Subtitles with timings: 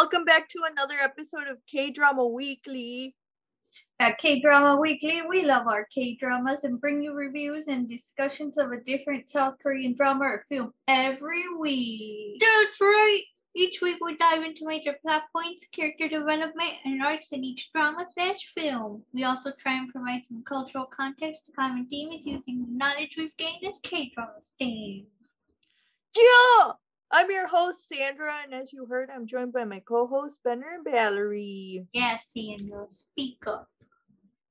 [0.00, 3.14] welcome back to another episode of K Drama Weekly.
[4.00, 7.86] Uh, At K Drama Weekly, we love our K dramas and bring you reviews and
[7.86, 12.40] discussions of a different South Korean drama or film every week.
[12.40, 13.20] That's right.
[13.54, 18.06] Each week we dive into major plot points, character development, and arcs in each drama
[18.14, 19.02] slash film.
[19.12, 23.36] We also try and provide some cultural context to common themes using the knowledge we've
[23.36, 25.10] gained as K drama stands.
[26.16, 26.72] Yeah!
[27.12, 30.74] I'm your host, Sandra, and as you heard, I'm joined by my co host, Benner
[30.74, 31.86] and Valerie.
[31.92, 33.68] Yes, Sandra, speak up.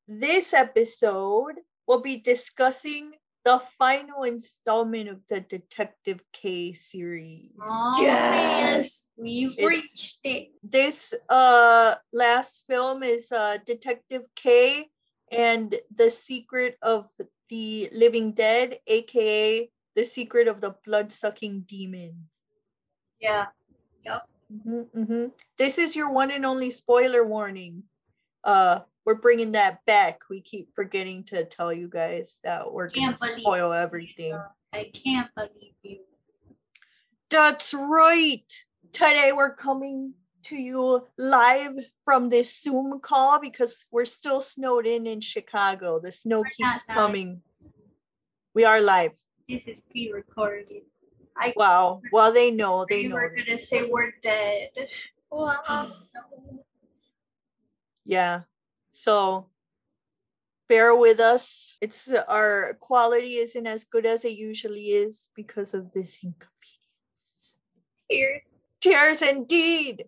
[0.08, 1.56] This episode
[1.88, 3.14] will be discussing
[3.46, 7.52] the final installment of the Detective K series.
[7.62, 8.84] Oh, man,
[9.16, 10.50] we've It's- reached it.
[10.62, 14.90] This uh last film is uh Detective K
[15.32, 17.08] and the Secret of
[17.50, 22.28] the Living Dead, aka The Secret of the Blood Sucking Demon.
[23.22, 23.46] Yeah.
[24.64, 25.26] hmm hmm
[25.58, 27.84] This is your one and only spoiler warning.
[28.44, 30.22] Uh, we're bringing that back.
[30.30, 34.32] We keep forgetting to tell you guys that we're gonna Can't spoil everything.
[34.32, 34.52] Sandra.
[34.74, 36.00] I can't believe you.
[37.30, 38.66] That's right.
[38.92, 45.06] Today we're coming to you live from this Zoom call because we're still snowed in
[45.06, 46.00] in Chicago.
[46.00, 47.42] The snow We're keeps coming.
[48.54, 49.12] We are live.
[49.48, 50.84] This is pre-recorded.
[51.40, 52.02] I Wow.
[52.12, 52.86] Well, they know.
[52.88, 53.08] They know.
[53.08, 53.16] we know.
[53.16, 54.70] were gonna say we're dead.
[55.32, 55.96] Well.
[58.06, 58.42] Yeah.
[58.92, 59.50] So
[60.68, 61.78] bear with us.
[61.80, 67.54] It's our quality isn't as good as it usually is because of this inconvenience.
[68.10, 68.60] Cheers.
[68.82, 70.06] Cheers indeed.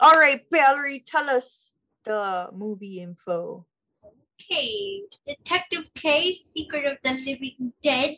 [0.00, 1.70] All right, Valerie, tell us
[2.04, 3.66] the movie info.
[4.48, 5.02] K.
[5.26, 8.16] Detective K, Secret of the Living Dead,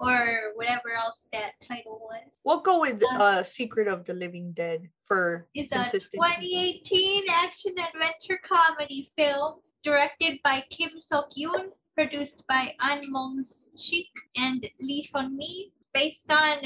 [0.00, 2.22] or whatever else that title was.
[2.44, 7.74] We'll go with Uh, uh Secret of the Living Dead for It's a 2018 action
[7.78, 13.42] adventure comedy film directed by Kim Sok Yoon, produced by An Mong
[13.76, 16.62] Shik and Lee Son Mi, based on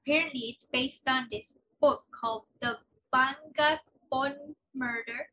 [0.00, 2.78] apparently it's based on this book called The
[3.12, 5.28] Bangakpon Murder.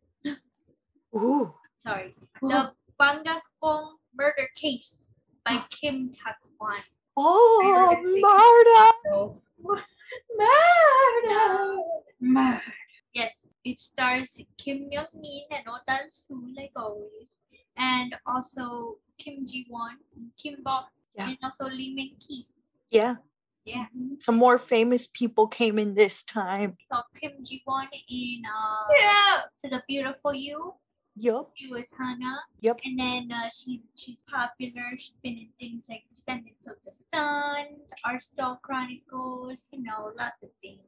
[1.16, 1.54] Ooh.
[1.78, 5.08] Sorry, The Bangakpon Murder Case
[5.46, 6.76] by Kim Tak Hwan.
[7.22, 8.22] Oh, Really?
[8.22, 8.94] Marta.
[9.12, 9.42] No.
[10.40, 11.78] Murder.
[12.22, 12.62] Murder.
[13.14, 17.36] Yes, it stars Kim Myung Min and Oh Dal Su, like always,
[17.76, 19.98] and also Kim Ji Won,
[20.38, 20.84] Kim Beom,
[21.18, 21.28] Yeah.
[21.28, 22.46] and also Lee Min Ki.
[22.92, 23.16] Yeah,
[23.66, 23.86] Yeah,
[24.22, 26.78] some more famous people came in this time.
[26.92, 29.44] so Kim Ji Won in uh, Yeah.
[29.62, 30.74] To the Beautiful You.
[31.20, 31.52] Yup.
[31.56, 32.40] She was Hannah.
[32.62, 32.80] Yep.
[32.86, 34.86] And then uh, she's she's popular.
[34.98, 37.66] She's been in things like Descendants of the Sun,
[38.06, 40.80] Arthdal Chronicles, you know, lots of things.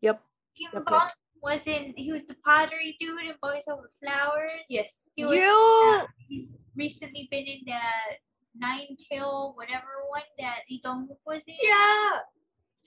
[0.00, 0.22] Yep.
[0.58, 1.10] Kim Yep, yep.
[1.42, 1.92] Was in.
[1.96, 4.50] He was the pottery dude in Boys Over Flowers.
[4.68, 5.10] Yes.
[5.16, 5.98] He was, You.
[6.00, 6.46] uh, he's
[6.76, 8.18] recently been in that
[8.56, 11.54] nine tail whatever one that Lee Dong was in.
[11.62, 12.20] Yeah.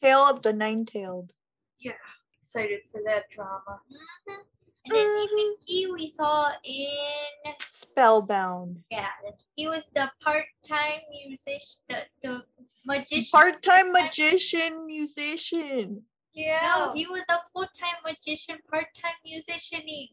[0.02, 1.34] Tale of the Nine-Tailed.
[1.80, 1.94] Yeah.
[2.42, 3.82] Excited for that drama.
[3.92, 4.38] Mhm.
[4.86, 8.84] And then Lee Min Ki we saw in Spellbound.
[8.92, 9.08] yeah
[9.56, 12.44] he was the part-time musician the, the
[12.86, 13.32] magician.
[13.32, 16.04] Part-time magician, musician.
[16.34, 16.60] Yeah.
[16.62, 20.10] No, he was a full-time magician, part-time musicianing.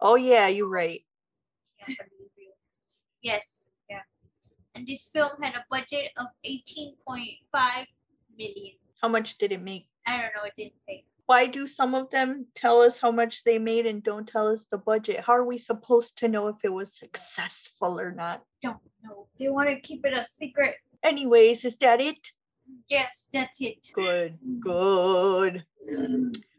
[0.00, 1.02] Oh yeah, you're right.
[1.84, 2.52] Can't believe you.
[3.22, 3.68] Yes.
[3.88, 4.02] Yeah.
[4.74, 7.86] And this film had a budget of 18.5
[8.38, 8.74] million.
[9.02, 9.88] How much did it make?
[10.06, 11.04] I don't know, it didn't say.
[11.30, 14.64] Why do some of them tell us how much they made and don't tell us
[14.64, 15.20] the budget?
[15.24, 18.42] How are we supposed to know if it was successful or not?
[18.60, 19.28] Don't know.
[19.38, 20.74] They want to keep it a secret.
[21.04, 22.32] Anyways, is that it?
[22.88, 23.86] Yes, that's it.
[23.92, 25.64] Good, good.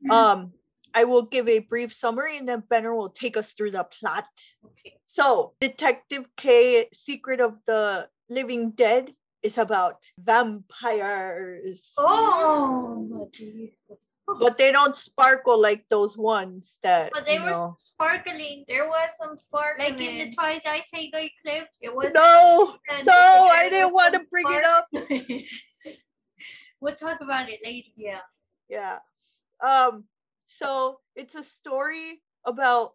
[0.09, 0.53] Um,
[0.93, 4.29] I will give a brief summary and then Benner will take us through the plot.
[4.63, 4.95] Okay.
[5.03, 9.11] So, Detective K Secret of the Living Dead
[9.43, 11.93] is about vampires.
[11.97, 14.17] Oh, Jesus.
[14.39, 17.75] But they don't sparkle like those ones that But they you were know.
[17.79, 18.63] sparkling.
[18.67, 21.79] There was some spark Like in the Twilight Saga eclipse.
[21.81, 24.87] It was No, no, I didn't want to some bring it up.
[26.79, 27.89] We'll talk about it later.
[27.95, 28.21] yeah.
[28.67, 28.99] Yeah.
[29.63, 30.05] Um,
[30.47, 32.93] so it's a story about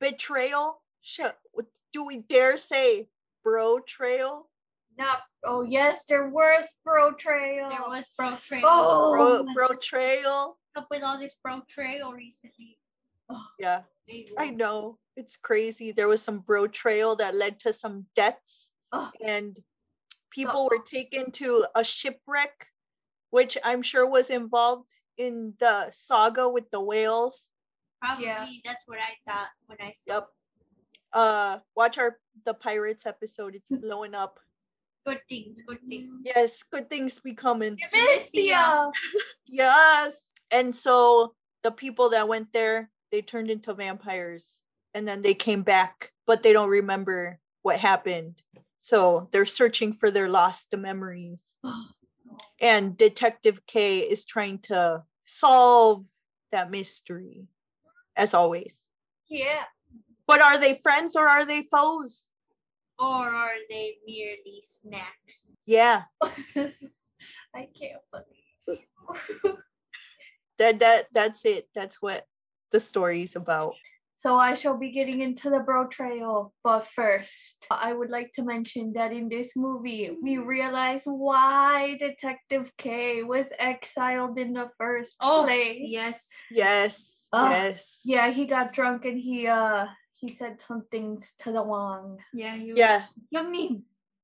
[0.00, 0.80] betrayal.
[1.02, 3.08] Shit, what- do we dare say
[3.42, 4.48] bro trail?
[4.96, 5.18] Not.
[5.44, 7.68] Oh yes, there was bro trail.
[7.68, 8.62] There was bro trail.
[8.64, 9.12] Oh.
[9.12, 10.58] Bro, bro trail.
[10.76, 12.78] up with all this bro trail recently.
[13.58, 14.98] Yeah, They I know.
[15.16, 15.92] It's crazy.
[15.92, 19.10] There was some bro trail that led to some deaths Oh.
[19.24, 19.58] and
[20.30, 22.68] people were taken to a shipwreck,
[23.30, 27.48] which I'm sure was involved in the saga with the whales.
[28.00, 28.46] Probably Yeah.
[28.64, 30.28] that's what I thought when I said Yep.
[31.12, 33.54] Uh, watch our the pirates episode.
[33.54, 34.40] It's blowing up.
[35.04, 36.10] Good things, good things.
[36.24, 37.78] Yes, good things be coming.
[38.32, 38.90] Ya.
[39.46, 40.32] Yes.
[40.50, 44.62] And so the people that went there, they turned into vampires
[44.94, 48.42] and then they came back, but they don't remember what happened.
[48.80, 51.38] So they're searching for their lost memories.
[52.60, 56.04] And Detective K is trying to solve
[56.50, 57.46] that mystery,
[58.16, 58.76] as always.
[59.28, 59.64] Yeah.
[60.26, 62.30] But are they friends or are they foes?
[62.98, 65.56] Or are they merely snacks?
[65.66, 69.58] Yeah, I can't believe.
[70.58, 71.68] that that that's it.
[71.74, 72.26] That's what
[72.70, 73.74] the story's about.
[74.16, 78.42] So I shall be getting into the bro trail, but first, I would like to
[78.42, 85.16] mention that in this movie, we realize why Detective K was exiled in the first
[85.20, 85.90] Oh, place.
[85.90, 86.28] Yes.
[86.50, 88.00] Yes, Ah, yes.
[88.04, 89.86] Yeah, he got drunk and he uh
[90.24, 92.16] he said some things to the Wong.
[92.32, 93.04] Yeah, you Yeah.
[93.30, 93.82] Young Min,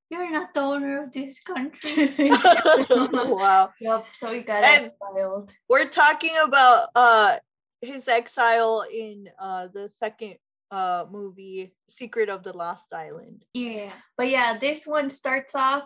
[0.09, 2.09] you're not the owner of this country.
[3.13, 3.69] wow.
[3.81, 5.53] Yep, so he got And- exiled.
[5.69, 7.37] We're talking about uh
[7.83, 10.37] his exile in uh the second
[10.71, 13.45] uh movie Secret of the Lost Island.
[13.53, 13.93] yeah.
[14.17, 15.85] But yeah, this one starts off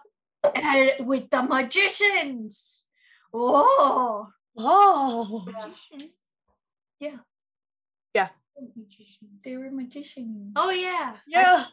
[0.54, 2.84] and with the magicians.
[3.32, 4.28] Whoa.
[4.56, 5.44] Oh.
[7.00, 7.18] Yeah.
[8.56, 9.28] Yeah.
[9.44, 10.52] They were magicians.
[10.56, 11.16] Oh yeah.
[11.26, 11.64] Yeah.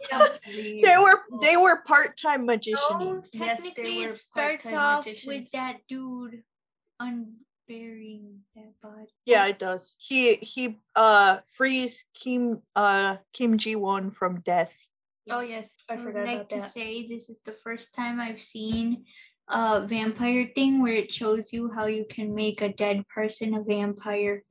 [0.45, 2.81] They They were they were part-time magicians.
[2.89, 5.27] So technically were it starts off magicians.
[5.27, 6.43] with that dude
[6.99, 9.07] unburying that body.
[9.25, 9.95] Yeah, it does.
[9.97, 14.73] He he uh frees Kim uh Kim Ji Won from death.
[15.29, 16.73] Oh yes, I I would forgot like about to that.
[16.73, 19.05] say this is the first time I've seen
[19.47, 23.63] a vampire thing where it shows you how you can make a dead person a
[23.63, 24.43] vampire.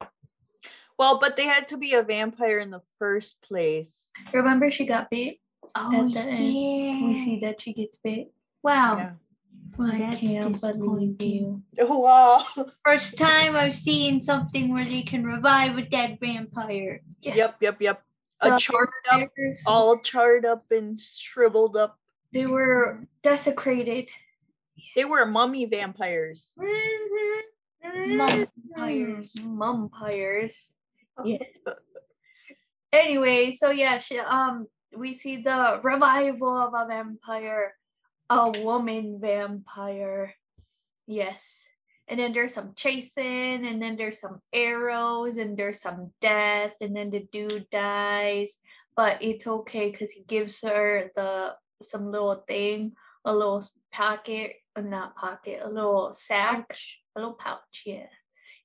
[1.01, 4.11] Well, but they had to be a vampire in the first place.
[4.35, 5.39] Remember she got bit?
[5.75, 7.09] Oh At the end.
[7.09, 8.31] We see that she gets bit.
[8.63, 8.99] Wow.
[8.99, 9.13] Yeah.
[9.79, 11.17] Well, I that's can't believe disappointing.
[11.19, 11.63] you.
[11.81, 12.45] Oh, wow.
[12.85, 17.01] First time I've seen something where they can revive a dead vampire.
[17.23, 17.35] Yes.
[17.35, 18.03] Yep, yep, yep.
[18.43, 19.23] A The charred up,
[19.65, 21.99] all charred up and shriveled up.
[22.35, 24.09] They were desecrated.
[24.97, 26.53] They were mummy vampires.
[26.59, 28.21] Mm-hmm.
[28.21, 29.33] Mumpires.
[29.33, 29.63] Mm-hmm.
[29.63, 30.73] Mumpires.
[31.25, 31.39] Yeah.
[32.93, 37.75] Anyway, so yeah, she, um, we see the revival of a vampire,
[38.29, 40.35] a woman vampire.
[41.07, 41.45] Yes.
[42.09, 46.97] And then there's some chasing, and then there's some arrows, and there's some death, and
[46.97, 48.59] then the dude dies.
[48.97, 52.93] But it's okay because he gives her the some little thing,
[53.25, 56.67] a little pocket, not pocket, a little sack,
[57.15, 58.07] a little pouch, yeah.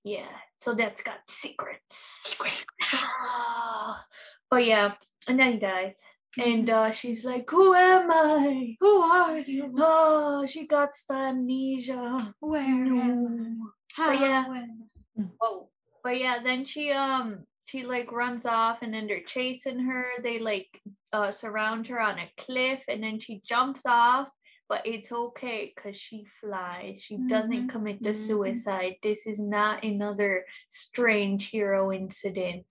[0.05, 0.29] Yeah.
[0.61, 2.39] So that's got secrets.
[4.51, 4.93] but yeah,
[5.27, 5.95] and then he dies.
[6.37, 8.75] And uh, she's like, Who am I?
[8.79, 9.73] Who are you?
[9.79, 12.33] Oh, she got amnesia.
[12.39, 13.07] Where am I?
[13.07, 13.71] No.
[13.95, 14.45] How yeah.
[14.45, 15.69] am Oh,
[16.03, 20.05] but yeah, then she um she like runs off and then they're chasing her.
[20.21, 20.67] They like
[21.13, 24.27] uh surround her on a cliff and then she jumps off,
[24.67, 27.01] but it's okay because she flies.
[27.01, 28.27] She doesn't Mhm, commit the mhm.
[28.27, 28.95] suicide.
[29.03, 32.65] This is not another strange hero incident.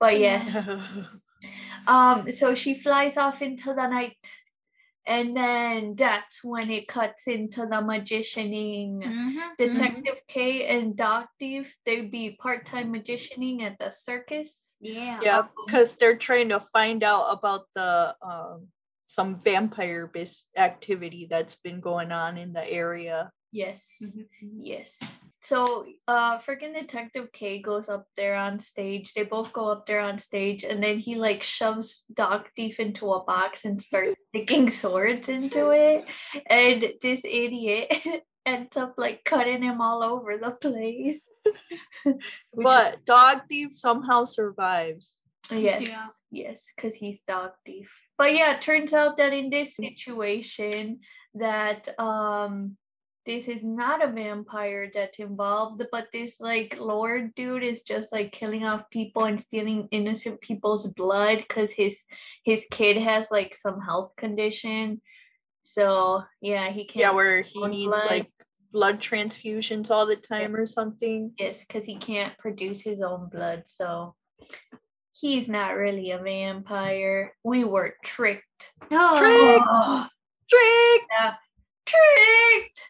[0.00, 0.66] But yes.
[1.86, 4.18] Um, so she flies off into the night,
[5.06, 9.00] and then that's when it cuts into the magicianing.
[9.02, 14.76] Mhm, Detective K and Dog Thief, they'd be part-time magicianing at the circus.
[14.80, 15.20] Yeah.
[15.22, 18.68] yeah, because they're trying to find out about the um
[19.08, 23.32] some vampire bis activity that's been going on in the area.
[23.50, 23.96] Yes.
[24.04, 24.58] Mhm, mhm.
[24.60, 24.98] Yes.
[25.42, 29.12] So uh freaking Detective K goes up there on stage.
[29.16, 33.10] They both go up there on stage and then he like shoves Dog Thief into
[33.10, 36.04] a box and starts sticking swords into it.
[36.46, 37.88] And this idiot
[38.44, 41.24] ends up like cutting him all over the place.
[42.54, 45.24] But Dog Thief somehow survives.
[45.50, 46.08] Yes, Yeah.
[46.30, 47.88] yes, because he's dog thief.
[48.18, 51.00] But yeah, it turns out that in this situation
[51.34, 52.76] that um
[53.24, 58.32] this is not a vampire that's involved, but this like lord dude is just like
[58.32, 62.04] killing off people and stealing innocent people's blood because his
[62.44, 65.00] his kid has like some health condition.
[65.64, 68.06] So yeah, he can't Yeah, where he needs blood.
[68.06, 68.32] like
[68.72, 71.32] blood transfusions all the time or something.
[71.38, 74.14] Yes, because he can't produce his own blood, so
[75.20, 77.34] he's not really a vampire.
[77.44, 78.72] We were tricked.
[78.90, 80.08] Oh, Trick!
[80.48, 81.34] Trick!
[81.86, 82.80] tricked!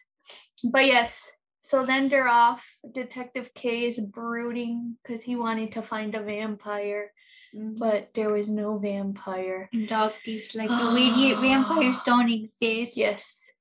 [0.71, 1.31] But yes,
[1.63, 2.61] so then they're off.
[2.93, 7.11] Detective K is brooding because he wanted to find a vampire,
[7.55, 7.77] mm-hmm.
[7.77, 9.69] but there was no vampire.
[9.73, 12.97] And Dog Thief's like the radiant vampires don't exist.
[12.97, 13.51] Yes.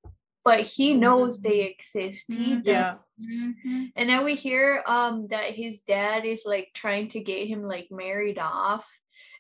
[0.49, 2.33] But he knows they exist.
[2.33, 2.65] He Mhm.
[2.65, 2.65] does.
[2.65, 2.95] Yeah.
[3.21, 3.93] Mhm.
[3.97, 7.89] And then we hear um that his dad is like trying to get him like
[7.91, 8.87] married off.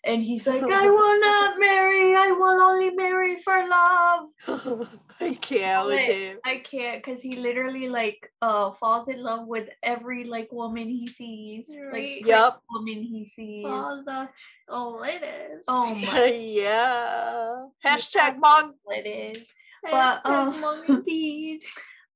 [0.04, 2.14] And he's like, I will not marry.
[2.14, 4.28] I will only marry for love.
[5.20, 6.38] I can't with him.
[6.44, 11.06] I can't because he literally like uh falls in love with every like woman he
[11.06, 11.70] sees.
[11.72, 12.20] Right.
[12.20, 12.60] Like Yep.
[12.70, 13.66] woman he sees.
[13.66, 14.28] All the
[14.68, 15.64] oh it is.
[15.66, 16.26] Oh my
[16.62, 17.66] yeah.
[17.84, 18.74] Hashtag mong.
[18.92, 19.46] it is.
[19.82, 21.04] But, um.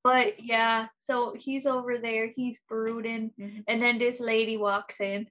[0.04, 3.62] But yeah, so he's over there, he's brooding, Mhm.
[3.68, 5.28] and then this lady walks in,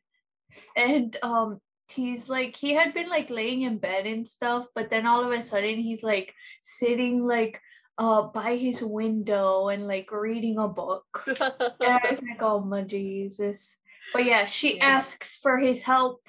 [0.77, 1.59] and um,
[1.89, 5.38] he's like, he had been like laying in bed and stuff, but then all of
[5.38, 6.33] a sudden he's like
[6.63, 7.59] sitting like
[7.97, 11.03] uh by his window and like reading a book.
[11.27, 13.75] And I was like, oh my Jesus.
[14.13, 15.00] But yeah, she Yeah.
[15.00, 16.21] asks for his help.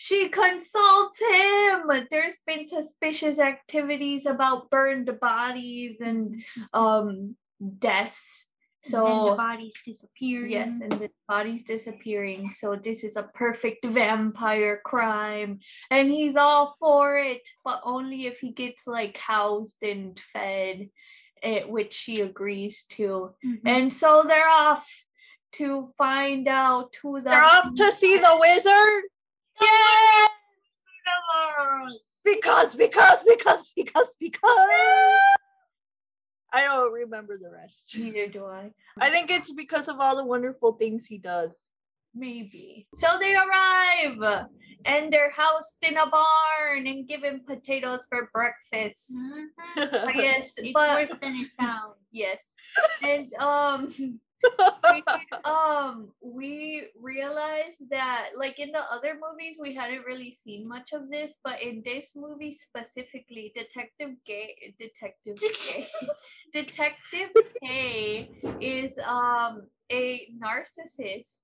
[0.00, 1.90] She consults him.
[2.08, 8.46] There's been suspicious activities about burned bodies and um deaths.
[8.84, 10.52] and then the So body's disappearing.
[10.52, 12.48] yes, and the bodies disappearing.
[12.52, 15.58] So this is a perfect vampire crime.
[15.90, 20.90] And he's all for it, but only if he gets like housed and fed,
[21.42, 23.34] eh, which she agrees to.
[23.44, 23.60] Mhm.
[23.66, 24.86] And so they're off
[25.58, 29.02] to find out who the They're off to see the wizard
[29.60, 30.30] Yes!
[32.24, 34.40] because, because, because, because, because.
[36.52, 37.94] I don't remember the rest.
[37.98, 38.70] Neither do I.
[39.00, 41.68] I think it's because of all the wonderful things he does.
[42.14, 42.88] Maybe.
[42.96, 44.46] So they arrive
[44.86, 49.04] and they're housed in a barn and given potatoes for breakfast.
[49.12, 49.48] Mhm.
[50.08, 51.96] I guess, It's but worse than it sounds.
[52.10, 52.42] yes.
[53.02, 54.20] And um
[54.92, 55.04] we,
[55.44, 61.10] um we realized that like in the other movies we hadn't really seen much of
[61.10, 65.88] this but in this movie specifically detective gay detective gay
[66.52, 67.30] detective
[67.62, 68.30] k
[68.60, 71.42] is um a narcissist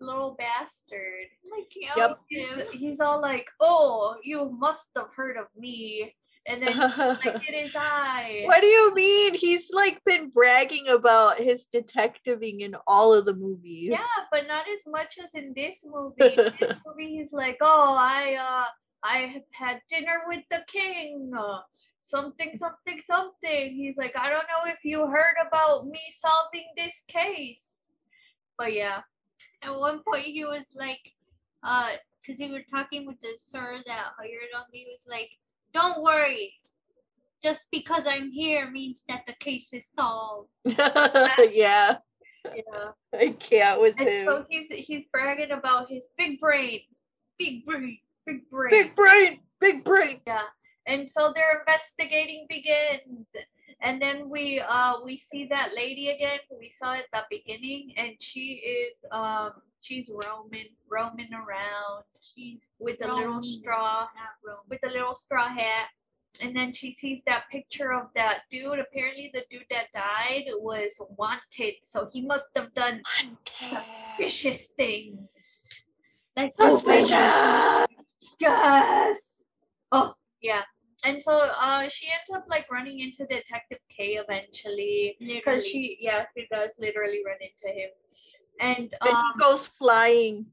[0.00, 2.18] little bastard I can't Yep.
[2.28, 6.14] he's, he's all like oh you must have heard of me
[6.48, 9.34] and then like it is i what do you mean?
[9.34, 13.90] He's like been bragging about his detectiving in all of the movies.
[13.90, 16.34] Yeah, but not as much as in this movie.
[16.34, 18.66] In this movie, he's like, "Oh, I uh,
[19.02, 21.60] I have had dinner with the king." Uh,
[22.02, 23.74] something, something, something.
[23.74, 27.72] He's like, "I don't know if you heard about me solving this case."
[28.58, 29.02] But yeah,
[29.62, 31.00] At one point, he was like,
[31.62, 31.90] uh,
[32.22, 35.30] because he was talking with the sir that hired on me, he was like,
[35.72, 36.54] "Don't worry,
[37.42, 41.98] just because I'm here means that the case is solved." yeah.
[42.44, 42.90] yeah.
[43.14, 44.24] I can't with And him.
[44.26, 46.80] so he's he's bragging about his big brain,
[47.38, 48.70] big brain, big brain.
[48.70, 50.20] Big brain, big brain.
[50.26, 50.42] Yeah.
[50.86, 53.26] And so their investigating begins
[53.80, 57.92] and then we uh we see that lady again who we saw at the beginning
[57.96, 62.04] and she is um she's roaming roaming around
[62.34, 64.06] She's with a little straw
[64.68, 65.88] with a little straw hat
[66.42, 70.92] and then she sees that picture of that dude apparently the dude that died was
[71.16, 73.00] wanted so he must have done
[74.18, 75.84] vicious things
[76.36, 77.86] Like Suspicious.
[78.38, 79.44] Yes.
[79.90, 80.62] Oh, yeah.
[81.04, 85.16] And so uh she ends up like running into Detective K eventually.
[85.18, 87.90] Because she yeah, she does literally run into him.
[88.60, 90.46] And Then um he goes flying.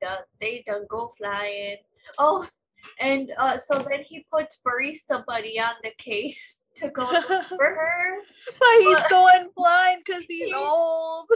[0.00, 1.76] does they don't go flying.
[2.18, 2.46] Oh
[2.98, 7.06] and uh so then he puts Barista Buddy on the case to go
[7.48, 8.18] for her.
[8.58, 11.28] But he's going blind because he's old.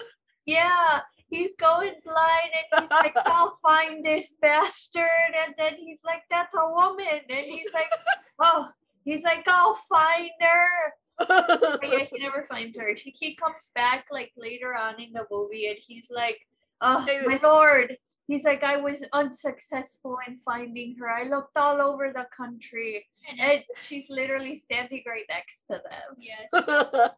[0.47, 5.33] Yeah, he's going blind and he's like, I'll find this bastard.
[5.45, 7.21] And then he's like, That's a woman.
[7.29, 7.91] And he's like,
[8.39, 8.69] Oh,
[9.05, 10.69] he's like, I'll find her.
[11.19, 12.97] But yeah, he never finds her.
[12.97, 16.39] She he comes back like later on in the movie and he's like,
[16.81, 17.97] Oh, They- my lord.
[18.27, 21.11] He's like, I was unsuccessful in finding her.
[21.11, 23.05] I looked all over the country.
[23.29, 26.17] And, And she's literally standing right next to them.
[26.19, 26.49] yes.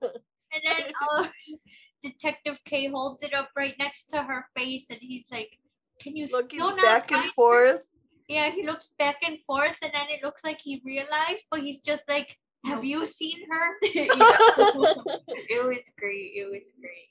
[0.52, 1.28] And then uh,
[2.02, 5.58] Detective K holds it up right next to her face, and he's like,
[6.00, 7.80] "Can you Looking still not back and find forth.
[8.28, 11.80] Yeah, he looks back and forth, and then it looks like he realized, but he's
[11.80, 16.32] just like, "Have you seen her?" It was great.
[16.34, 17.10] It was great.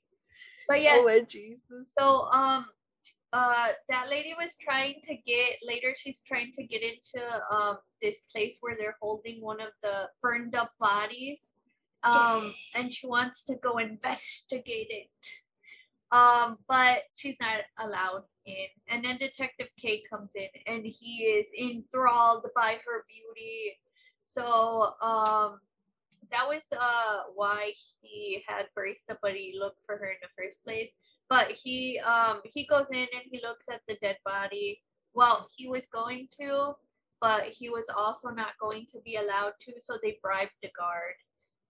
[0.67, 1.87] But yes, Oh Jesus.
[1.97, 2.65] so um
[3.33, 7.21] uh that lady was trying to get later she's trying to get into
[7.51, 11.51] um this place where they're holding one of the burned up bodies
[12.05, 15.09] um, and she wants to go investigate it.
[16.15, 18.67] Um, but she's not allowed in.
[18.87, 23.77] And then Detective K comes in, and he is enthralled by her beauty.
[24.25, 25.59] So um,
[26.31, 30.91] that was uh why he had first somebody look for her in the first place.
[31.29, 34.81] But he um he goes in and he looks at the dead body.
[35.13, 36.73] Well, he was going to,
[37.21, 41.15] but he was also not going to be allowed to, so they bribed the guard.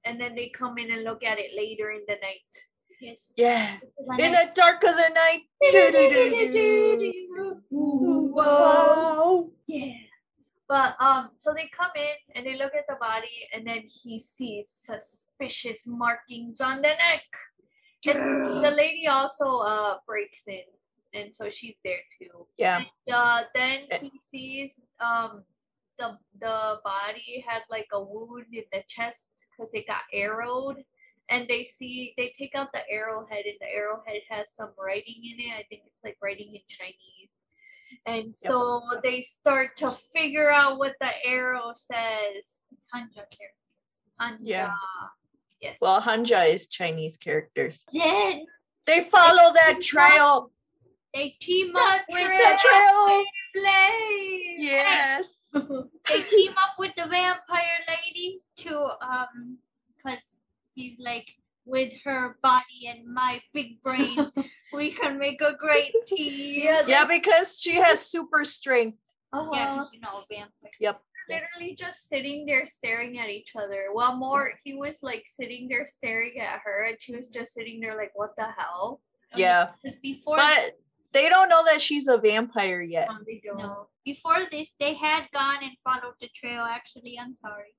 [0.04, 2.42] And then they come in and look at it later in the night.
[3.02, 3.34] Yes.
[3.38, 3.78] Yeah.
[4.18, 5.42] In I- the dark of the night.
[5.72, 7.62] Do-do-do-do.
[8.34, 9.50] Wow.
[9.68, 9.94] Yeah.
[10.68, 14.20] But um, so they come in and they look at the body, and then he
[14.20, 17.24] sees suspicious markings on the neck.
[18.08, 20.62] And the lady also uh breaks in,
[21.14, 22.46] and so she's there too.
[22.58, 22.84] Yeah.
[23.12, 24.00] Uh, then Eh.
[24.02, 25.44] he sees um
[25.98, 29.22] the the body had like a wound in the chest
[29.58, 30.84] because it got arrowed.
[31.32, 35.40] And they see they take out the arrowhead, and the arrowhead has some writing in
[35.40, 35.54] it.
[35.58, 37.25] I think it's like writing in Chinese.
[38.06, 38.52] And Yep.
[38.52, 42.70] so they start to figure out what the arrow says.
[42.94, 43.56] Hanja character.
[44.22, 44.38] Anja.
[44.42, 44.74] Yeah.
[45.62, 45.78] Yes.
[45.82, 47.84] Well, Hanja is Chinese characters.
[47.92, 48.46] Then
[48.86, 50.52] They follow that trail.
[51.14, 52.28] they team The up with.
[52.28, 53.24] The trail.
[53.56, 54.56] Blade.
[54.60, 55.28] Yes.
[55.54, 59.58] they team up with the vampire lady to um
[59.98, 60.42] because
[60.76, 61.28] he's like
[61.66, 64.32] with her body and my big brain
[64.76, 68.98] we can make a great team Yeah, Yeah, because she has super strength.
[69.34, 69.50] Uh-huh.
[69.54, 71.02] yeah 'cause you know vampire Yep.
[71.30, 73.88] literally just sitting there staring at each other.
[73.92, 77.80] While more he was like sitting there staring at her and she was just sitting
[77.82, 79.02] there like what the hell?
[79.36, 79.72] Yeah.
[80.02, 80.78] before But
[81.12, 83.10] they don't know that she's a vampire yet.
[83.26, 83.58] They don't.
[83.58, 87.74] no before this they had gone and followed the trail actually i'm sorry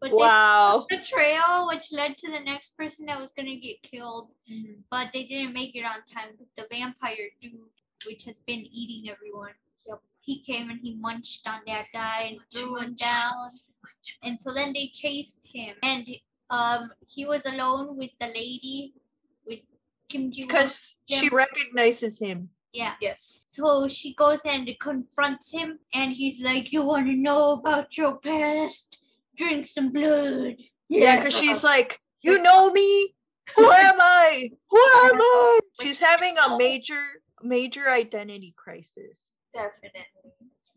[0.00, 0.86] but they Wow.
[0.88, 4.82] the trail which led to the next person that was gonna get killed Mhm.
[4.90, 7.70] but they didn't make it on time because the vampire dude,
[8.06, 9.54] which has been eating everyone,
[10.22, 13.58] he came and he munched on that guy and threw him down.
[14.22, 16.06] And so then they chased him, and
[16.50, 18.94] um, he was alone with the lady,
[19.46, 19.60] with
[20.08, 22.50] Kim Ji Because she recognizes him.
[22.72, 22.94] Yeah.
[23.00, 23.42] Yes.
[23.44, 28.16] So she goes and confronts him, and he's like, "You want to know about your
[28.18, 28.98] past?
[29.40, 30.56] Drink some blood."
[30.88, 33.14] Yeah, because she's like, you know me?
[33.56, 34.50] Who am I?
[34.70, 35.60] Who am I?
[35.80, 37.00] She's having a major,
[37.42, 39.28] major identity crisis.
[39.54, 40.02] Definitely.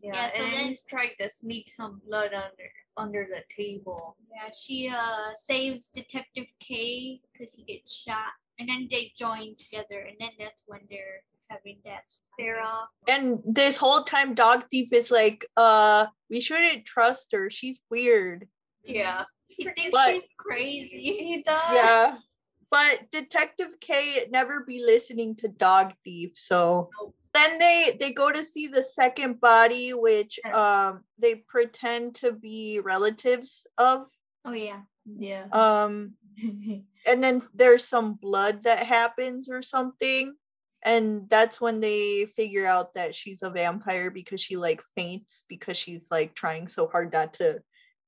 [0.00, 4.16] Yeah, Yeah, so and then- he's trying to sneak some blood under under the table.
[4.32, 10.00] Yeah, she uh saves Detective K because he gets shot, and then they join together,
[10.08, 12.88] and then that's when they're having that stare off.
[13.08, 17.50] And this whole time, Dog Thief is like, uh, we shouldn't trust her.
[17.50, 18.48] She's weird.
[18.84, 19.24] Yeah.
[19.48, 20.88] He thinks But- she's crazy.
[21.02, 21.62] He does.
[21.74, 22.18] Yeah.
[22.70, 27.14] But Detective K never be listening to Dog Thief, so Nope.
[27.32, 32.80] then they they go to see the second body, which um they pretend to be
[32.80, 34.06] relatives of.
[34.44, 34.80] Oh yeah.
[35.06, 35.46] Yeah.
[35.52, 36.14] Um
[37.06, 40.34] and then there's some blood that happens or something.
[40.82, 45.76] And that's when they figure out that she's a vampire because she like faints because
[45.76, 47.62] she's like trying so hard not to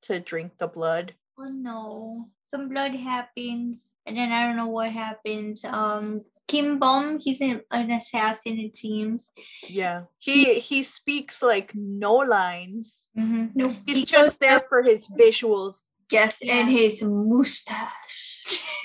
[0.06, 1.14] to drink the blood.
[1.38, 2.26] Oh no.
[2.54, 5.64] Some blood happens, and then I don't know what happens.
[5.64, 9.32] Um, Kim Beom, he's an, an assassin, it seems.
[9.68, 10.02] Yeah.
[10.18, 13.08] He he speaks like no lines.
[13.18, 13.46] Mm-hmm.
[13.54, 15.78] No, He's just there for his visuals.
[16.10, 17.90] yes, and his mustache.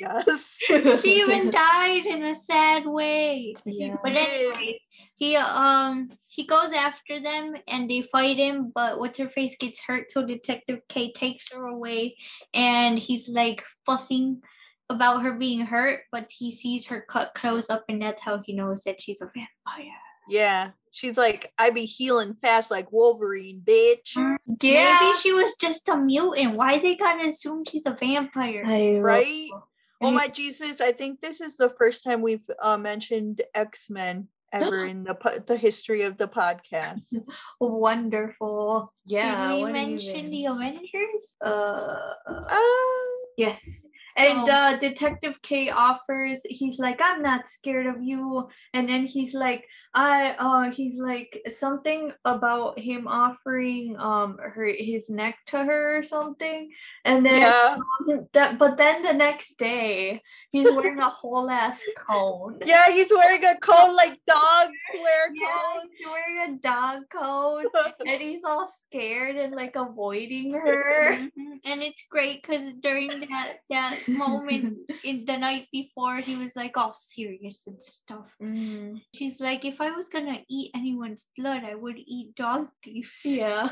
[0.01, 0.57] Yes.
[1.03, 3.53] He even died in a sad way.
[3.63, 3.95] Yeah.
[4.03, 4.27] But did.
[4.27, 4.81] anyways,
[5.21, 9.79] he um he goes after them and they fight him, but what's her face gets
[9.79, 12.15] hurt, so Detective K takes her away
[12.55, 14.41] and he's like fussing
[14.89, 18.53] about her being hurt, but he sees her cut close up and that's how he
[18.53, 19.93] knows that she's a vampire.
[20.27, 20.71] Yeah.
[20.91, 24.15] She's like, I be healing fast like Wolverine, bitch.
[24.60, 24.97] Yeah.
[25.01, 26.55] Maybe she was just a mutant.
[26.55, 28.63] Why they gotta assume she's a vampire?
[28.65, 29.49] I Right?
[29.51, 29.63] know.
[30.03, 30.81] Oh my Jesus!
[30.81, 35.43] I think this is the first time we've uh, mentioned X Men ever in the
[35.47, 37.13] the history of the podcast.
[37.59, 38.91] Wonderful.
[39.05, 39.53] Yeah.
[39.53, 41.35] Did we mention the Avengers?
[41.43, 43.87] Uh, Ah, yes.
[44.17, 48.50] And uh, Detective K offers, he's like, I'm not scared of you.
[48.74, 55.10] And then he's like, I, uh, he's like something about him offering um her his
[55.10, 56.71] neck to her or something.
[57.04, 57.78] And then yeah,
[58.34, 60.21] that, but then the next day,
[60.52, 62.60] he's wearing a whole ass cone.
[62.65, 62.89] yeah.
[62.89, 65.88] He's wearing a coat like dogs wear Yeah, coats.
[65.97, 67.65] he's wearing a dog coat,
[68.08, 71.17] and he's all scared and like avoiding her.
[71.19, 71.60] Mhm.
[71.65, 76.77] And it's great because during that that moment in the night before he was like
[76.77, 78.27] all serious and stuff.
[78.41, 83.21] Mm, She's like, if I was gonna eat anyone's blood, I would eat dog thieves.
[83.25, 83.69] yeah.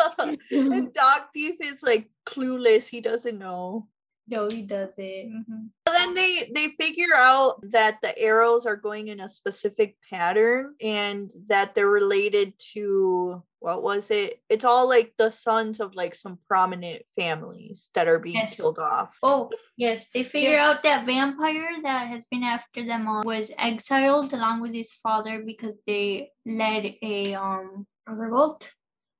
[0.50, 2.88] and Dog Thief is like clueless.
[2.88, 3.88] He doesn't know.
[4.28, 5.44] no, he doesn't.
[5.48, 5.68] Mhm.
[5.84, 10.74] But then they they figure out that the arrows are going in a specific pattern
[10.82, 14.40] and that they're related to what was it?
[14.48, 18.56] It's all like the sons of like some prominent families that are being Yes.
[18.56, 19.16] killed off.
[19.22, 20.08] Oh, yes.
[20.14, 20.76] They figure Yes.
[20.76, 25.42] out that vampire that has been after them all was exiled along with his father
[25.44, 28.72] because they led a um A revolt,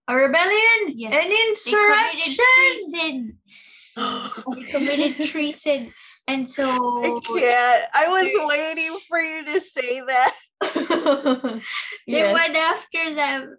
[0.09, 2.44] a rebellion, Yes, an they committed insurrection.
[2.55, 3.38] treason.
[3.96, 5.92] They committed treason.
[6.27, 6.64] And so
[7.05, 7.85] I can't.
[7.94, 10.35] I was waiting for you to say that.
[10.74, 11.60] they
[12.06, 12.34] Yes.
[12.34, 13.56] went after them.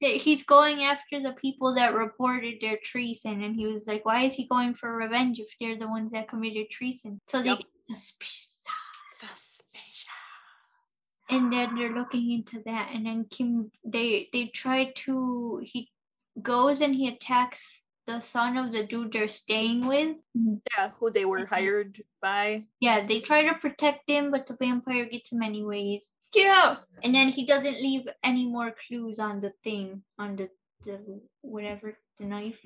[0.00, 4.24] They- He's going after the people that reported their treason, and he was like, "Why
[4.24, 7.58] is he going for revenge if they're the ones that committed treason?" So they Yep.
[7.58, 8.64] get suspicious,
[9.10, 10.06] Suspicious.
[11.30, 15.60] and then they're looking into that, and then Kim, they they try to.
[15.64, 15.90] He
[16.42, 20.16] goes and he attacks the son of the dude they're staying with.
[20.34, 22.66] Yeah, who they were hired by.
[22.78, 26.12] Yeah, they try to protect him, but the vampire gets him anyways.
[26.34, 26.76] Yeah.
[27.02, 30.48] And then he doesn't leave any more clues on the thing, on the,
[30.84, 31.00] the
[31.42, 32.58] whatever, the knife.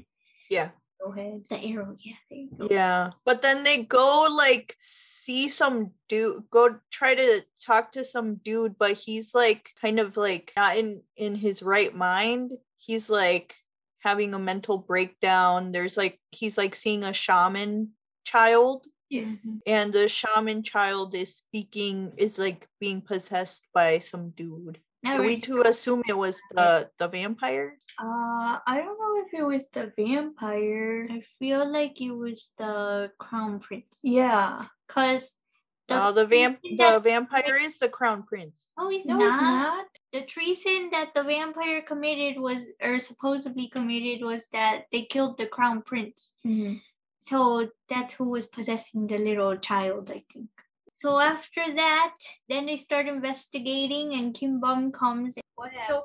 [0.50, 0.70] Yeah.
[1.02, 1.42] Go ahead.
[1.48, 2.68] The arrow, yeah, there you go.
[2.70, 3.10] Yeah.
[3.24, 8.76] But then they go like see some dude go try to talk to some dude,
[8.78, 12.52] but he's like kind of like not in in his right mind.
[12.76, 13.54] He's like
[14.00, 15.72] having a mental breakdown.
[15.72, 17.92] There's like he's like seeing a shaman
[18.24, 19.44] child Yes.
[19.44, 19.58] Mhm.
[19.66, 24.78] and the shaman child is speaking is like being possessed by some dude.
[25.02, 27.76] Now Are we we- to assume it was the the vampire?
[27.98, 31.08] Uh, I don't know if it was the vampire.
[31.10, 33.98] I feel like it was the crown prince.
[34.04, 34.66] Yeah.
[34.88, 35.40] Cause
[35.88, 38.70] the Oh, the vamp the vampire is the crown prince.
[38.78, 39.32] no, he's No, not.
[39.32, 39.86] it's not.
[40.12, 45.46] The treason that the vampire committed was, or supposedly committed, was that they killed the
[45.46, 46.34] crown prince.
[46.46, 46.78] Mhm.
[47.20, 50.48] So that's who was possessing the little child, I think.
[50.94, 52.16] So after that,
[52.48, 55.36] then they start investigating, and Kim Beom comes.
[55.54, 56.02] What So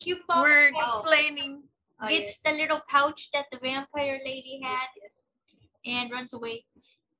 [0.00, 1.62] Kim Beom We're gets- explaining.
[2.00, 2.38] Oh, gets yes.
[2.44, 5.10] the little pouch that the vampire lady had Yes,
[5.52, 5.68] yes.
[5.84, 6.64] and runs away.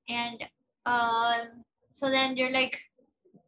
[0.08, 0.44] And
[0.86, 2.78] um, so then they're like,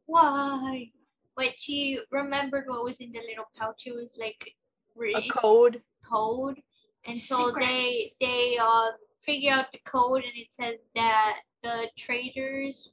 [0.07, 0.91] why?
[1.37, 3.83] But she remembered what was in the little pouch.
[3.87, 5.83] It was like A written code.
[6.05, 6.61] code,
[7.07, 8.17] and so they Secrets.
[8.21, 8.91] they uh
[9.31, 12.91] figure out the code, and it said that the traitors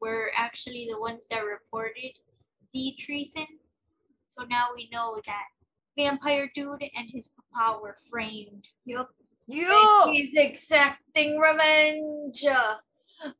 [0.00, 2.12] were actually the ones that reported
[2.72, 3.46] the treason.
[4.28, 5.44] So now we know that
[5.96, 8.64] vampire dude and his papa were framed.
[8.84, 9.08] Yep.
[9.48, 10.10] Yo!
[10.10, 12.44] He's exacting revenge.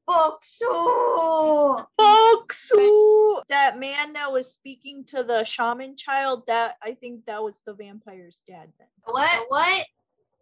[0.08, 1.86] Boksu.
[1.98, 3.42] Boksu!
[3.48, 7.74] That man that was speaking to the shaman child, that I think that was the
[7.74, 8.88] vampire's dad then.
[9.04, 9.44] What?
[9.48, 9.86] what?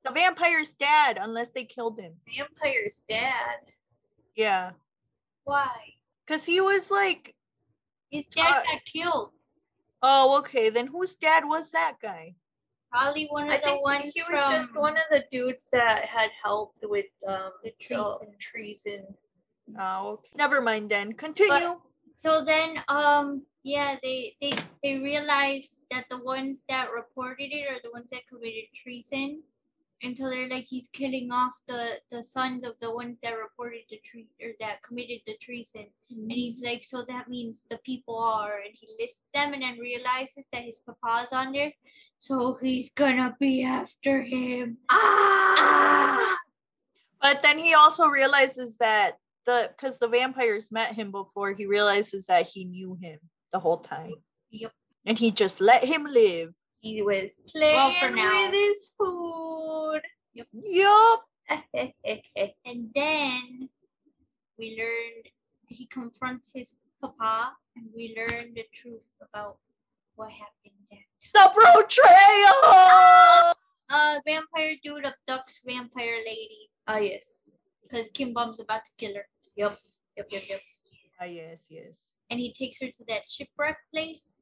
[0.04, 2.12] The vampire's dad, unless they killed him.
[2.36, 3.60] Vampire's dad.
[4.36, 4.72] Yeah.
[5.44, 5.70] Why?
[6.26, 7.34] Cause he was like,
[8.10, 9.30] His dad Uh, got killed.
[10.02, 12.34] oh, okay, then whose dad was that guy?
[12.92, 15.68] Probably one I of the think ones he was from just one of the dudes
[15.72, 18.34] that had helped with um The the treason.
[18.40, 19.14] treason.
[19.78, 20.28] Oh, okay.
[20.36, 21.12] Never mind then.
[21.14, 21.80] Continue.
[22.18, 27.80] So then, um, yeah, they they they realized that the ones that reported it are
[27.82, 29.42] the ones that committed treason,
[30.04, 33.80] and so they're like he's killing off the the sons of the ones that reported
[33.90, 38.18] the tre or that committed the treason, and he's like, so that means the people
[38.18, 41.72] are, and he lists them, and then realizes that his papa's on there,
[42.18, 44.76] so he's gonna be after him.
[44.90, 46.36] Ah!
[47.22, 49.12] But then he also realizes that
[49.46, 53.18] the because the vampires met him before, he realizes that he knew him
[53.52, 54.12] the whole time.
[54.50, 54.72] Yep.
[55.06, 56.52] And he just let him live.
[56.80, 58.42] He was playing Well, for now.
[58.50, 59.43] with his food.
[60.34, 61.20] Yup.
[62.66, 63.68] And then
[64.58, 65.28] we learned
[65.68, 69.58] he confronts his papa, and we learn the truth about
[70.16, 70.98] what happened that
[71.34, 71.50] time.
[71.54, 73.54] The betrayal.
[73.90, 77.48] Uh, vampire dude abducts vampire lady Ah yes.
[77.82, 79.78] because Kim Beom's about to kill her, Yep.
[80.16, 80.28] Yep.
[80.30, 80.42] Yep.
[80.48, 80.60] Yep.
[81.20, 81.94] Ah, yes, yes.
[82.30, 84.38] and he takes her to that shipwreck place.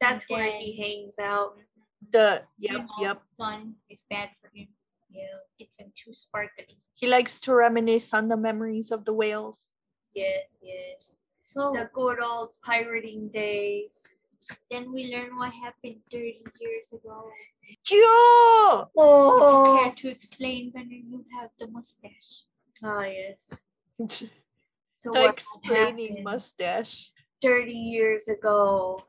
[0.00, 1.56] That's where he hangs out.
[2.10, 3.22] The yep, yep.
[3.38, 4.68] Sun is bad for him.
[5.14, 6.76] Yeah, gets him too sparkly.
[6.94, 9.68] He likes to reminisce on the memories of the whales.
[10.14, 10.58] Yes.
[10.60, 11.14] Yes.
[11.42, 13.94] So The good old pirating days.
[14.70, 17.30] then we learn what happened 30 years ago.
[17.88, 18.90] Yo!
[18.92, 19.78] Would you Oh.
[19.80, 22.44] care to explain when you have the mustache?
[22.82, 23.64] Ah yes.
[24.96, 27.12] So the what explaining happened mustache.
[27.42, 29.04] 30 years ago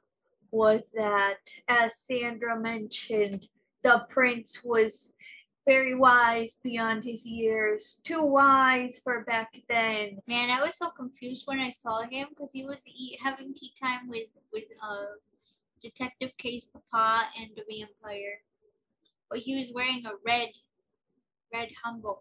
[0.51, 3.47] was that, as Sandra mentioned,
[3.83, 5.14] the prince was
[5.65, 10.19] very wise beyond his years, too wise for back then.
[10.28, 13.71] Man, I was so confused when I saw him because he was eat, having tea
[13.82, 15.06] time with with uh
[15.82, 18.39] Detective K's Papa and the vampire,
[19.30, 20.49] but he was wearing a red
[21.54, 22.19] red hanbok,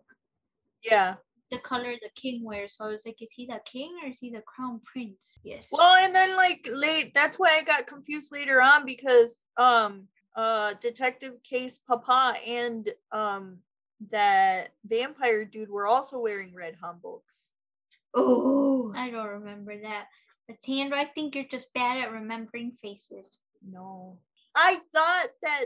[0.82, 1.16] Yeah.
[1.50, 2.76] the color the king wears.
[2.76, 5.30] So I was like, is he the king or is he the crown prince?
[5.42, 5.66] Yes.
[5.70, 10.74] Well, and then like late that's why I got confused later on because um uh
[10.80, 13.58] Detective K's Papa and um
[14.10, 17.46] that vampire dude were also wearing red hanboks.
[18.14, 20.08] oh, I don't remember that.
[20.46, 23.38] But Sandra, I think you're just bad at remembering faces.
[23.66, 24.18] No.
[24.54, 25.64] I thought that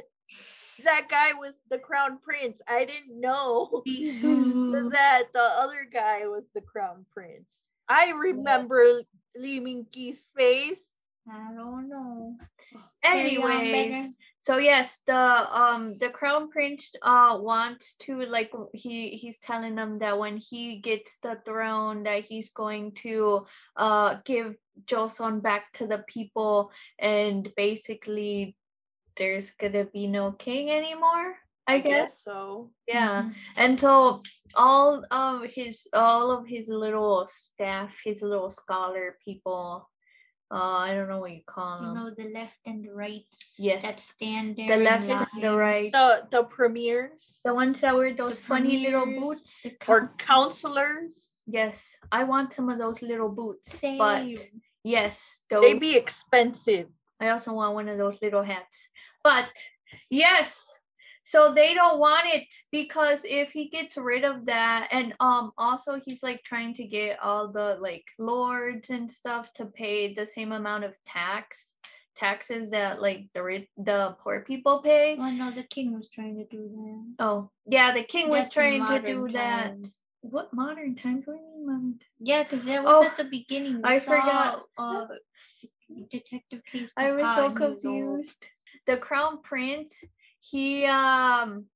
[0.85, 2.61] that guy was the crown prince.
[2.69, 7.61] I didn't know that the other guy was the crown prince.
[7.89, 9.03] I remember
[9.37, 10.83] Lee Min Ki's face.
[11.31, 12.37] I don't know.
[13.03, 14.11] Anyways, Anyways,
[14.49, 19.99] so yes, the um the crown prince uh wants to like he he's telling them
[19.99, 23.45] that when he gets the throne that he's going to
[23.77, 24.55] uh give
[24.87, 28.57] Joseon back to the people and basically
[29.19, 31.37] there's gonna be no king anymore.
[31.67, 31.91] I, I guess.
[31.91, 32.71] guess so.
[32.87, 33.29] Yeah.
[33.55, 34.23] And so
[34.55, 39.91] all of his all of his little staff, his little scholar people,
[40.51, 41.89] uh I don't know what you call them.
[41.89, 43.55] You know the left and the rights.
[43.59, 43.83] Yes.
[43.83, 44.77] That stand there.
[44.79, 45.93] The left and the right.
[45.93, 49.63] The the premiers The ones that wear those funny little boots.
[49.63, 51.43] the or counselors.
[51.47, 53.73] Yes, I want some of those little boots.
[53.79, 53.99] Same.
[53.99, 54.25] But
[54.85, 56.89] yes, those They be expensive.
[57.21, 58.77] I also want one of those little hats.
[59.25, 59.51] But
[60.09, 60.71] yes,
[61.31, 66.01] so they don't want it because if he gets rid of that, and um also
[66.05, 70.53] he's like trying to get all the like lords and stuff to pay the same
[70.53, 71.77] amount of tax
[72.17, 75.17] taxes that like the rich the poor people pay.
[75.21, 77.25] Oh no, the king was trying to do that.
[77.25, 79.67] Oh yeah, the king was That's in trying to do that.
[79.73, 79.95] times.
[80.23, 81.27] What modern times?
[81.27, 82.03] What do you mean modern times?
[82.19, 83.77] Yeah, because that was Oh, at the beginning.
[83.77, 84.63] we I saw, forgot.
[84.77, 85.07] Uh,
[86.11, 86.91] Detective Case.
[86.97, 87.81] I was so and he was old.
[87.83, 88.47] confused.
[88.87, 89.93] The crown prince,
[90.51, 91.67] he um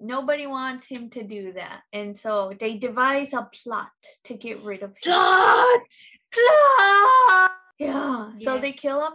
[0.00, 1.82] nobody wants him to do that.
[1.92, 3.90] And so they devise a plot
[4.24, 5.12] to get rid of him.
[5.12, 5.80] Plot!
[6.32, 7.50] Plot!
[7.78, 8.30] Yeah.
[8.42, 9.12] So they kill him.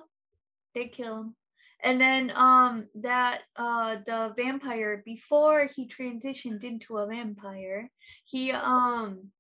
[0.76, 1.36] They kill him.
[1.84, 7.90] And then um that uh the vampire before he transitioned into a vampire,
[8.26, 9.32] he um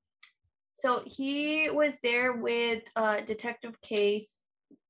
[0.75, 4.27] so he was there with uh detective k's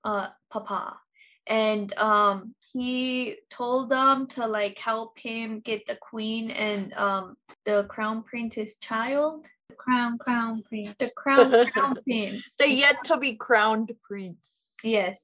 [0.06, 0.98] uh papa
[1.48, 7.84] and um he told them to like help him get the queen and um the
[7.90, 10.96] crown prince's child The Crown, crown prince.
[11.00, 14.38] the crown crown prince The yet to be crowned prince.
[14.84, 15.20] yes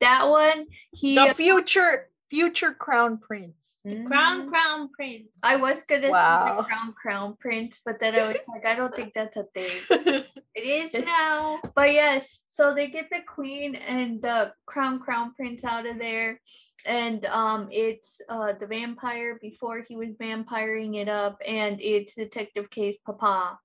[0.00, 3.78] that one he The future future crown prince.
[3.84, 4.48] Crown, Mhm.
[4.48, 5.28] crown prince.
[5.42, 6.56] I was gonna say Wow.
[6.56, 9.76] the crown crown prince, but then I was like, I don't think that's a thing.
[10.56, 11.60] It is now.
[11.74, 16.40] But yes, so they get the queen and the crown crown prince out of there,
[16.86, 22.70] and um, it's uh the vampire before he was vampiring it up, and it's Detective
[22.70, 23.58] K's Papa,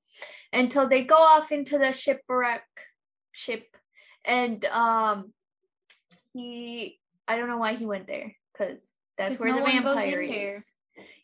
[0.51, 2.67] until they go off into the shipwreck
[3.31, 3.65] ship,
[4.25, 5.33] and um,
[6.33, 8.79] he I don't know why he went there because
[9.17, 10.55] that's 'Cause where no the one goes in vampire there.
[10.57, 10.71] is.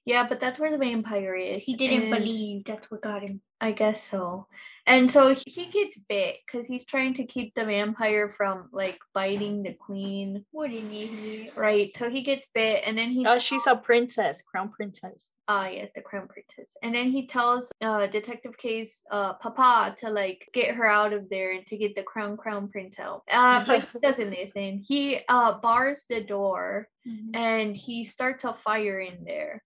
[0.06, 1.64] Yeah, but that's where the vampire is.
[1.64, 2.64] He didn't believe.
[2.66, 3.42] That's what got him.
[3.60, 4.48] I guess so.
[4.88, 8.98] And so he- he gets bit because he's trying to keep the vampire from like
[9.14, 10.46] biting the queen.
[10.52, 11.54] What an idiot.
[11.58, 11.96] Right.
[11.98, 15.32] So he gets bit and then he Oh, she's a princess, crown princess.
[15.50, 16.74] ah yes, the crown princess.
[16.82, 21.28] And then he tells uh Detective K's uh papa to like get her out of
[21.30, 23.24] there and to get the crown crown prince out.
[23.30, 24.84] Uh but he doesn't listen.
[24.88, 27.36] He uh bars the door Mhm.
[27.36, 29.64] and he starts a fire in there.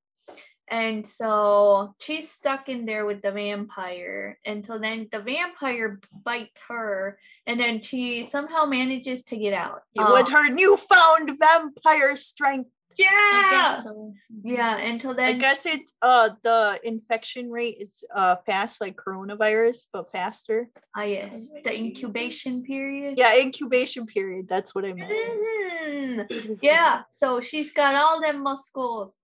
[0.71, 4.39] And so she's stuck in there with the vampire.
[4.45, 9.81] And so then the vampire bites her, and then she somehow manages to get out.
[9.95, 12.69] With Uh, her newfound vampire strength.
[12.91, 14.13] I yeah, guess so.
[14.43, 14.77] yeah.
[14.77, 20.11] Until then, I guess it uh the infection rate is uh fast like coronavirus, but
[20.11, 20.69] faster.
[20.95, 23.17] ah yes, the incubation period.
[23.17, 24.47] Yeah, incubation period.
[24.49, 25.09] That's what I meant.
[25.09, 26.59] Mhm.
[26.61, 29.15] yeah so she's got all them muscles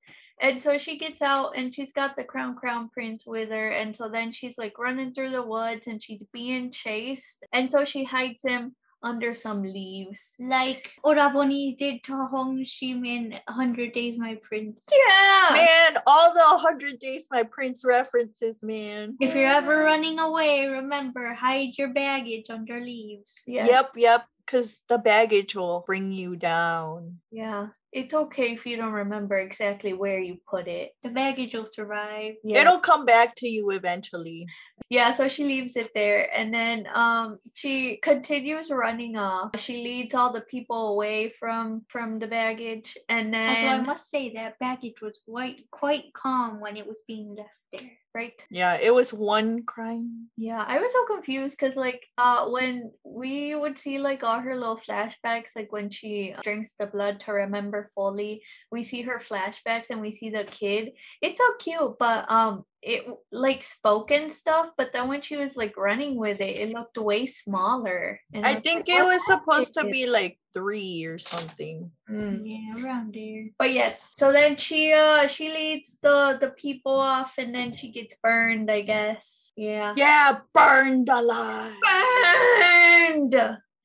[0.42, 3.96] and so she gets out and she's got the crown crown prince with her and
[3.96, 8.04] so then she's like running through the woods and she's being chased and so she
[8.04, 10.34] hides him under some leaves.
[10.40, 14.86] Like Oraboni did to Hong Shim in 100 Days My Prince.
[14.92, 15.56] Yeah.
[15.56, 19.16] Man, all the 100 Days My Prince references, man.
[19.20, 23.42] If you're ever running away, remember hide your baggage under leaves.
[23.46, 23.66] Yeah.
[23.66, 24.26] Yep, yep.
[24.46, 27.18] Because the baggage will bring you down.
[27.32, 27.68] Yeah.
[27.92, 30.92] It's okay if you don't remember exactly where you put it.
[31.04, 32.36] The baggage will survive.
[32.44, 32.62] Yeah.
[32.62, 34.46] It'll come back to you eventually.
[34.90, 39.52] Yeah, so she leaves it there and then um she continues running off.
[39.60, 44.34] She leads all the people away from from the baggage and Although I must say
[44.34, 47.92] that baggage was quite quite calm when it was being left there.
[48.18, 48.34] Right?
[48.50, 50.26] Yeah, it was one crying.
[50.36, 54.56] Yeah, I was so confused because like uh when we would see like all her
[54.58, 59.92] little flashbacks, like when she drinks the blood to remember fully, we see her flashbacks
[59.92, 60.94] and we see the kid.
[61.22, 65.58] It's so cute, but um it w- like spoken stuff, but then when she was
[65.58, 68.22] like running with it, it looked way smaller.
[68.34, 71.92] And I was think like, it was supposed to be like three or something.
[72.10, 72.42] Mm.
[72.48, 73.50] Yeah, around there.
[73.60, 77.92] But yes, so then she uh she leads the the people off and then she
[77.92, 79.52] gets burned, I guess.
[79.58, 79.94] Yeah.
[79.98, 81.76] Yeah, burned alive.
[81.84, 83.36] Burned.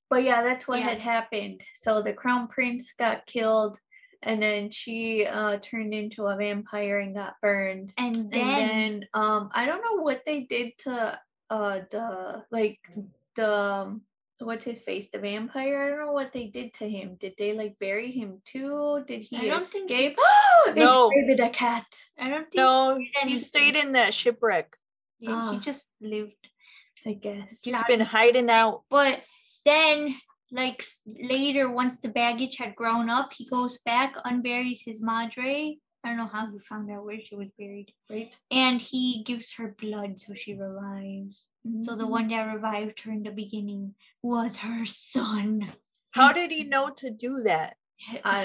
[0.09, 0.91] But yeah, that's what Yeah.
[0.91, 1.63] had happened.
[1.81, 3.79] So the crown prince got killed
[4.23, 7.93] and then she uh turned into a vampire and got burned.
[7.99, 11.19] And And then, then um I don't know what they did to
[11.51, 12.79] uh the like
[13.37, 14.03] the um,
[14.41, 17.53] what's his face the vampire I don't know what they did to him did they
[17.53, 20.19] like bury him too did he I don't escape
[20.67, 21.11] They No.
[21.11, 21.87] buried a cat
[22.19, 24.77] I don't think No, did he stayed in that shipwreck.
[25.21, 25.53] yeah, Ah.
[25.53, 26.35] he just lived.
[27.07, 28.83] I guess He's Not- been hiding out.
[28.91, 29.23] But
[29.65, 30.15] then,
[30.53, 35.79] like later, once the baggage had grown up, he goes back, unburies his madre.
[36.05, 39.53] I don't know how he found out where she was buried, right and he gives
[39.55, 41.49] her blood so she revives.
[41.79, 42.11] So the Mhm.
[42.11, 45.75] one that revived her in the beginning was her son.
[46.11, 47.77] How did he know to do that?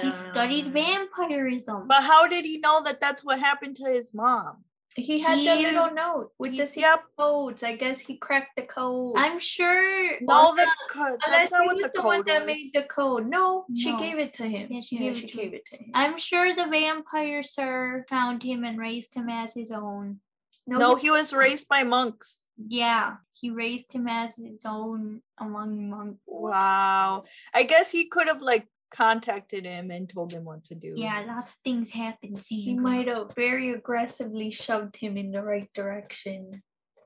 [0.01, 0.73] He studied know.
[0.73, 1.87] vampirism.
[1.87, 4.63] But how did he know that that's what happened to his mom?
[4.97, 7.03] He had the He- little note with the he- secret Yep.
[7.17, 10.19] codes I guess he cracked the code I'm sure.
[10.21, 12.47] No, the co- Unless that's not what was the the one code that was.
[12.47, 13.27] made the code.
[13.27, 14.67] No, she gave it to him.
[14.71, 15.91] Yeah, she Yeah, gave she it gave it to him.
[15.93, 20.19] I'm sure the vampire sir found him and raised him as his own.
[20.65, 22.43] No, he was raised by monks.
[22.57, 26.19] Yeah, he raised him as his own among monks.
[26.25, 27.25] Wow.
[27.53, 30.93] I guess he could have like contacted him and told him what to do.
[30.95, 32.35] Yeah, lots of things happen.
[32.37, 36.63] See, He might have very aggressively shoved him in the right direction.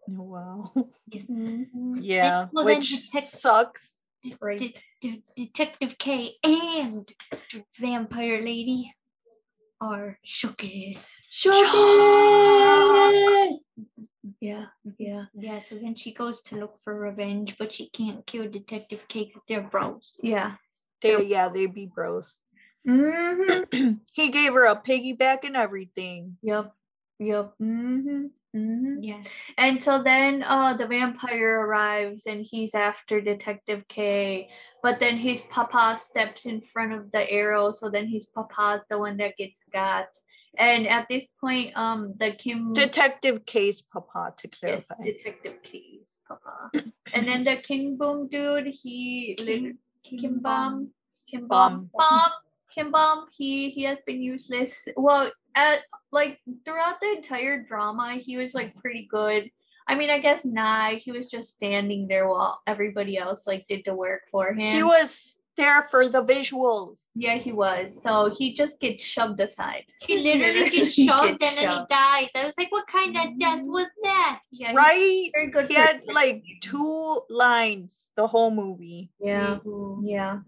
[0.08, 0.74] Wow.
[1.08, 1.26] Yes.
[1.30, 1.98] Mm-hmm.
[2.02, 3.98] yeah, well, which detect- sucks.
[4.24, 4.60] De- Right.
[4.60, 7.10] de- de- Detective K and
[7.80, 8.94] Vampire Lady
[9.82, 11.00] are shooketh.
[14.40, 14.66] Yeah,
[14.98, 15.26] yeah.
[15.34, 19.26] Yeah, so then she goes to look for revenge, but she can't kill Detective K
[19.26, 20.18] because they're bros.
[20.22, 20.56] Yeah.
[21.02, 22.38] They yeah, they'd be bros.
[22.88, 23.94] Mm-hmm.
[24.14, 26.38] he gave her a piggyback and everything.
[26.42, 26.74] Yep.
[27.20, 27.54] Yep.
[27.62, 28.26] Mm-hmm.
[28.56, 29.04] Mm-hmm.
[29.04, 29.28] Yes.
[29.58, 34.50] And so then uh the vampire arrives and he's after Detective K,
[34.84, 38.98] but then his papa steps in front of the arrow, so then his papa's the
[38.98, 40.08] one that gets got.
[40.58, 45.04] And at this point, um the Kim Detective K's papa to yes, clarify.
[45.06, 46.72] Detective K's papa.
[47.14, 50.90] and then the King Boom dude, he lit- Kim Bomb.
[51.30, 51.48] Kim.
[51.48, 51.90] Bomb.
[51.94, 52.32] Bomb.
[52.74, 53.28] Kim Bomb.
[53.36, 54.88] He he has been useless.
[54.96, 55.80] Well, at
[56.12, 59.50] like throughout the entire drama, he was like pretty good.
[59.88, 60.96] I mean, I guess not.
[60.96, 64.60] He was just standing there while everybody else like did the work for him.
[64.60, 67.02] He was there for the visuals.
[67.16, 67.92] Yeah, he was.
[68.04, 69.84] So he just gets shoved aside.
[70.08, 72.30] He literally gets He shoved gets and then he dies.
[72.36, 74.40] I was like, what kind of death was that?
[74.52, 75.30] Yeah, Right?
[75.34, 75.68] Very good.
[75.68, 79.12] He for- had like two lines the whole movie.
[79.20, 79.58] Yeah.
[79.66, 80.02] Ew.
[80.06, 80.40] Yeah.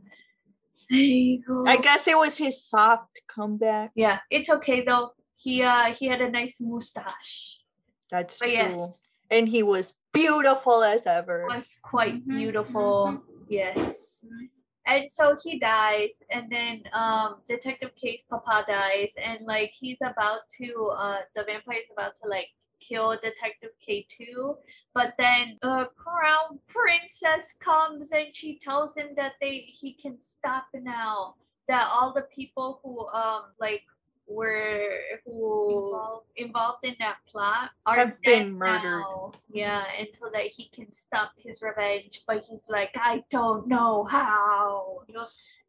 [0.89, 1.65] There you go.
[1.67, 3.91] I guess it was his soft comeback.
[3.95, 5.11] Yeah, it's okay though.
[5.35, 7.59] He uh he had a nice mustache.
[8.11, 8.55] That's But true.
[8.77, 11.45] yes, And he was beautiful as ever.
[11.49, 13.21] was quite Mhm, beautiful.
[13.49, 13.95] Yes.
[14.85, 20.41] And so he dies, and then um Detective K's papa dies, and like he's about
[20.57, 22.47] to uh the vampire's about to like
[22.87, 24.57] kill Detective K too,
[24.93, 30.65] but then uh Crown Princess comes and she tells him that they he can stop
[30.73, 31.35] now.
[31.69, 33.83] That all the people who um like
[34.27, 36.27] were who Involved.
[36.37, 39.01] involved in that plot are Have been murdered.
[39.01, 39.31] now.
[39.51, 44.03] Yeah, and so that he can stop his revenge, but he's like, I don't know
[44.05, 44.99] how.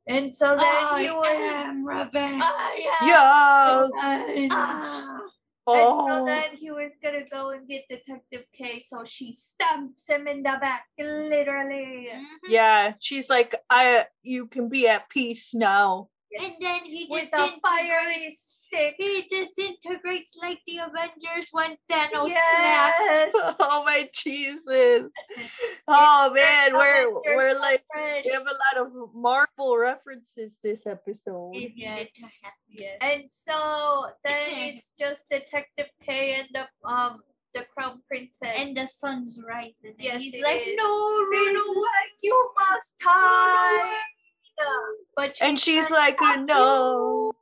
[0.07, 2.43] And so then he was am revenge.
[2.45, 4.27] I am Yes.
[4.29, 4.53] revenge.
[4.55, 5.21] Ah.
[5.67, 6.27] And so Oh.
[6.27, 10.59] then he was gonna go and get Detective K, so she stamps him in the
[10.61, 12.09] back, literally.
[12.13, 12.27] Mhm.
[12.49, 16.11] Yeah, she's like, I you can be at peace now.
[16.41, 18.95] And then he With just a fiery stick.
[18.99, 23.03] He disintegrates like the Avengers when Thanos snapped.
[23.05, 23.32] Yes.
[23.61, 25.11] Oh my Jesus.
[25.87, 27.85] Oh man, we're we're like
[28.24, 31.53] we have a lot of Marvel references this episode.
[31.55, 32.68] Yes, needed to happen.
[32.68, 32.99] yes.
[33.01, 37.20] And so then it's just Detective K and the um
[37.55, 38.53] the Crown Princess.
[38.57, 39.95] And the sun's rising.
[39.99, 40.74] Yes, and he's like, is.
[40.76, 41.76] no, Run run away.
[41.76, 43.99] away, you must hide.
[45.25, 47.33] But And she's can't like, stop no.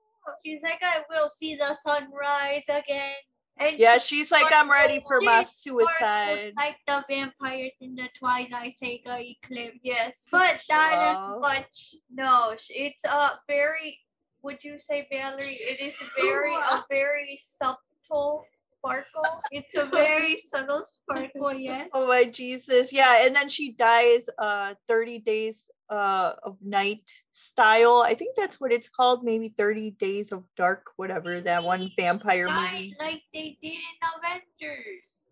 [0.45, 3.15] She's like, I will see the sunrise again.
[3.59, 6.53] And Yeah, she's like, I'm ready for my suicide.
[6.57, 9.79] Like the vampires in the Twilight Saga eclipse.
[9.83, 11.39] yes, but not as Wow.
[11.41, 11.95] much.
[12.13, 13.99] No, it's a very.
[14.43, 15.59] Would you say, Valerie?
[15.61, 18.45] It is very a very subtle
[18.79, 19.43] sparkle.
[19.51, 21.53] It's a very subtle sparkle.
[21.53, 21.89] Yes.
[21.93, 22.93] Oh my Jesus.
[22.93, 28.03] Yeah, and then she dies uh 30 days uh of night style.
[28.11, 32.49] I think that's what it's called, maybe 30 days of dark, whatever, that one vampire
[32.49, 32.97] movie.
[32.99, 35.29] like they did in Avengers.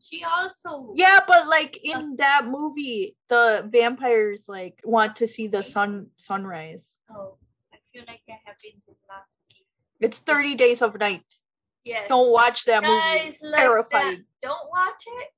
[0.00, 0.92] She also.
[0.96, 6.96] Yeah, but like in that movie, the vampires like want to see the sun sunrise.
[7.08, 7.36] Oh,
[7.72, 9.82] I feel like that happens in lots of cases.
[10.00, 11.22] It's 30 days of night.
[11.84, 12.08] Yes.
[12.08, 12.98] Don't watch that movie.
[12.98, 13.56] Guys It's that.
[13.56, 14.24] terrifying.
[14.42, 15.28] Don't watch it.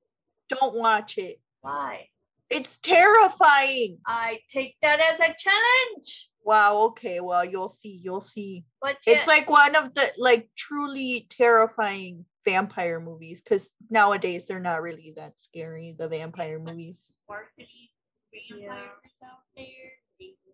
[0.49, 1.39] Don't watch it.
[1.61, 2.09] Why?
[2.49, 3.99] It's terrifying.
[4.05, 6.29] I take that as a challenge.
[6.43, 7.19] Wow, okay.
[7.19, 7.99] Well, you'll see.
[8.03, 8.65] You'll see.
[8.81, 14.59] But yeah, It's like one of the like truly terrifying vampire movies cuz nowadays they're
[14.59, 17.15] not really that scary the vampire movies.
[17.23, 17.91] Sparkly
[18.31, 19.65] vampires out there.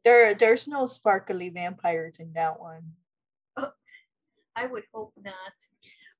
[0.06, 2.94] There there's no sparkly vampires in that one.
[4.56, 5.54] I would hope not.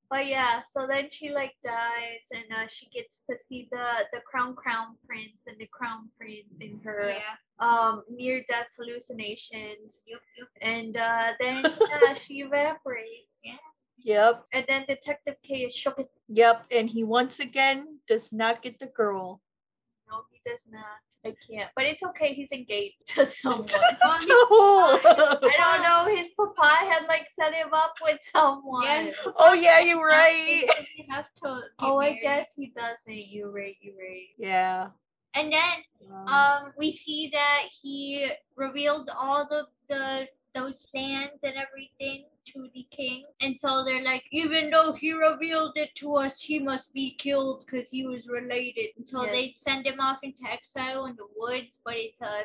[0.10, 4.22] But yeah, so then she like dies and uh, she gets to see the the
[4.26, 7.36] crown crown prince and the crown prince in her Yeah.
[7.60, 10.04] um near death hallucinations.
[10.08, 10.50] Yup, yup.
[10.62, 13.38] And uh, then yeah, she evaporates.
[13.44, 13.62] Yeah.
[14.02, 14.46] Yep.
[14.54, 16.00] And then Detective K is shook.
[16.30, 19.42] Yep, and he once again does not get the girl.
[20.10, 21.06] No, he does not.
[21.26, 21.70] I can't.
[21.76, 22.34] But it's okay.
[22.34, 23.68] He's engaged to someone.
[23.68, 23.76] He-
[24.32, 26.16] I don't know.
[26.18, 28.84] His papa had like set him up with someone.
[28.86, 29.12] Yeah.
[29.38, 30.64] oh yeah, you're right.
[30.96, 31.62] You have to.
[31.80, 33.14] Oh, I guess he doesn't.
[33.14, 33.76] You right.
[33.82, 34.28] You right.
[34.38, 34.88] Yeah.
[35.36, 41.54] And then Um, um we see that he revealed all the the those stands and
[41.56, 46.40] everything to the king and so they're like even though he revealed it to us
[46.40, 49.32] he must be killed because he was related and so Yes.
[49.34, 52.42] they send him off into exile in the woods but it's a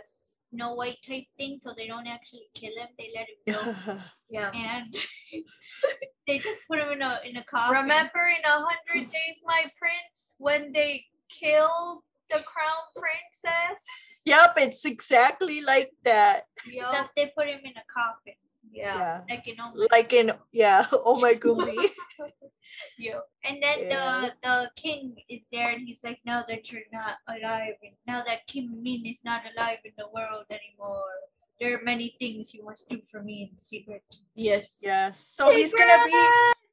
[0.51, 3.55] snow white type thing so they don't actually kill him they let him
[3.87, 3.99] go
[4.31, 4.51] Yeah.
[4.53, 4.95] and
[6.27, 9.63] they just put him in a in a coffin Remember in a hundred days, my
[9.79, 11.05] prince, when they
[11.41, 13.81] killed the crown princess?
[14.25, 16.45] yep, it's exactly like that.
[16.67, 16.89] Yup.
[16.91, 18.35] except they put him in a coffin
[18.75, 18.97] Yeah.
[18.97, 19.21] Yeah.
[19.31, 21.95] like you know Like in yeah, oh my goodness.
[22.99, 23.29] Yup.
[23.45, 24.21] And then Yeah.
[24.21, 28.25] the the king is there, and he's like, "Now that you're not alive, and now
[28.27, 31.07] that Kim Min is not alive in the world anymore,
[31.61, 34.03] there are many things you must do for me in secret."
[34.35, 34.83] Yes.
[34.83, 35.23] Yes.
[35.23, 36.19] So he's gonna be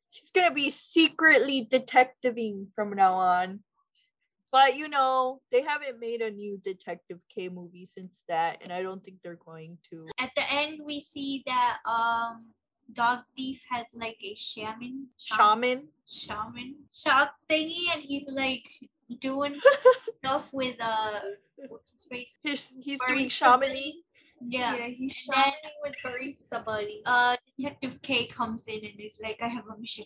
[0.09, 3.61] he's gonna be secretly detectiving from now on.
[4.51, 8.81] But you know, they haven't made a new Detective K movie since that, and I
[8.81, 10.07] don't think they're going to.
[10.19, 12.47] At the end, we see that um,
[12.93, 15.87] Dog Thief has like a shaman, Shaman.
[16.07, 18.63] shaman shop thingy, and he's like
[19.21, 19.55] doing
[20.19, 21.19] stuff with uh,
[21.69, 22.37] what's his face?
[22.43, 23.91] He's he's doing Barista shamany.
[24.43, 24.75] Yeah.
[24.75, 27.01] Yeah, he's And then- shouting with Barista Buddy.
[27.05, 30.05] uh Detective K comes in and is like, I have a mission.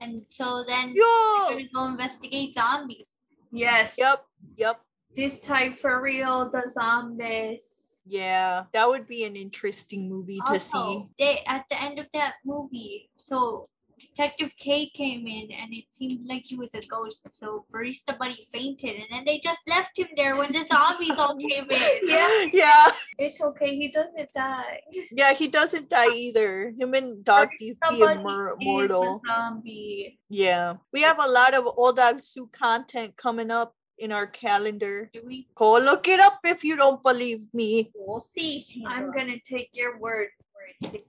[0.00, 1.04] And so then Yo.
[1.04, 3.10] we're gonna go investigate zombies.
[3.50, 3.94] Yes.
[3.98, 4.24] Yep.
[4.56, 4.80] Yep.
[5.16, 7.62] This time for real, the zombies.
[8.06, 10.78] Yeah, that would be an interesting movie to see.
[10.78, 13.66] Also, they at the end of that movie, so
[13.98, 17.26] Detective K came in and it seemed like he was a ghost.
[17.30, 21.36] So Barista Buddy fainted and then they just left him there when the zombies all
[21.36, 21.90] came in.
[22.08, 22.46] Yeah.
[22.52, 22.86] Yeah.
[23.18, 23.76] It's okay.
[23.76, 24.80] He doesn't die.
[25.12, 26.72] Yeah, he doesn't die either.
[26.78, 29.20] Him and Dog Thief be Somebody a immortal.
[29.26, 30.18] zombie.
[30.28, 30.76] Yeah.
[30.92, 35.10] We have a lot of Old Su content coming up in our calendar.
[35.12, 35.48] Do we?
[35.54, 37.90] Go look it up if you don't believe me.
[37.94, 38.64] We'll see.
[38.86, 40.30] I'm gonna take your word for it,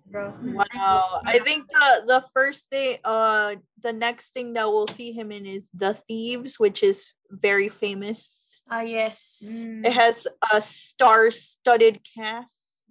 [0.08, 0.34] bro.
[0.42, 1.22] Wow.
[1.26, 5.46] I think the the first thing uh the next thing that we'll see him in
[5.46, 8.60] is The Thieves, which is very famous.
[8.70, 9.42] Ah, yes.
[9.42, 12.86] It has a star-studded cast.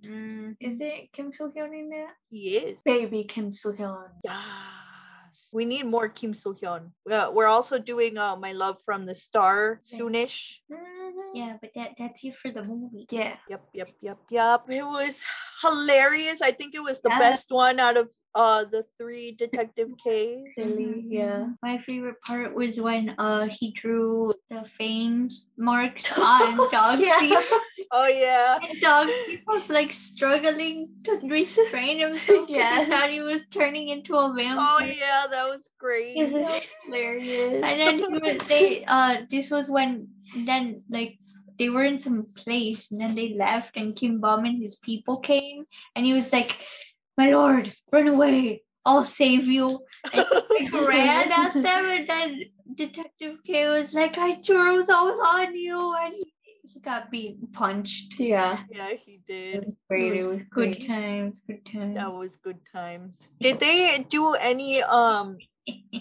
[0.61, 2.11] Is it Kim Soo Hyun in there?
[2.31, 2.79] He is.
[2.85, 4.11] Baby Kim Soo Hyun.
[4.25, 5.51] Yes.
[5.53, 6.91] We need more Kim Soo Hyun.
[7.09, 10.59] Uh, we're also doing uh, My Love from the Star soonish.
[10.71, 11.35] Mhm.
[11.35, 13.07] Yeah, but that that's it for the movie.
[13.11, 13.37] Yeah.
[13.49, 14.61] Yep, yep, yep, yep.
[14.69, 15.23] It was
[15.63, 16.41] hilarious.
[16.43, 17.19] I think it was the Yeah.
[17.19, 20.49] best one out of uh the three Detective K's.
[20.55, 21.05] Silly.
[21.09, 21.47] Yeah.
[21.63, 27.43] My favorite part was when uh he drew the fangs marks on dog Yeah.
[27.91, 28.59] Oh yeah.
[28.63, 29.09] And dog
[29.47, 32.49] was like struggling to restrain himself.
[32.49, 32.59] Yeah.
[32.59, 32.85] Yeah.
[32.85, 34.59] He thought he was turning into a vampire.
[34.61, 36.17] Oh yeah, that was great.
[36.85, 37.63] Hilarious.
[37.65, 40.09] And then he was, they uh this was when
[40.45, 41.19] then like
[41.59, 45.19] they were in some place and then they left and Kim Beom and his people
[45.19, 46.57] came and he was like,
[47.17, 48.63] My lord, run away.
[48.85, 49.81] I'll save you.
[50.13, 50.25] And
[50.57, 52.41] he like, ran at them and then
[52.75, 56.33] Detective K was like, I threw those on you and he,
[56.63, 58.15] he got beat punched.
[58.19, 58.61] Yeah.
[58.71, 59.65] Yeah, he It did.
[59.67, 60.13] was great.
[60.23, 60.87] It was Good great.
[60.87, 61.97] times, good times.
[61.97, 63.19] That was good times.
[63.41, 65.37] Did they do any um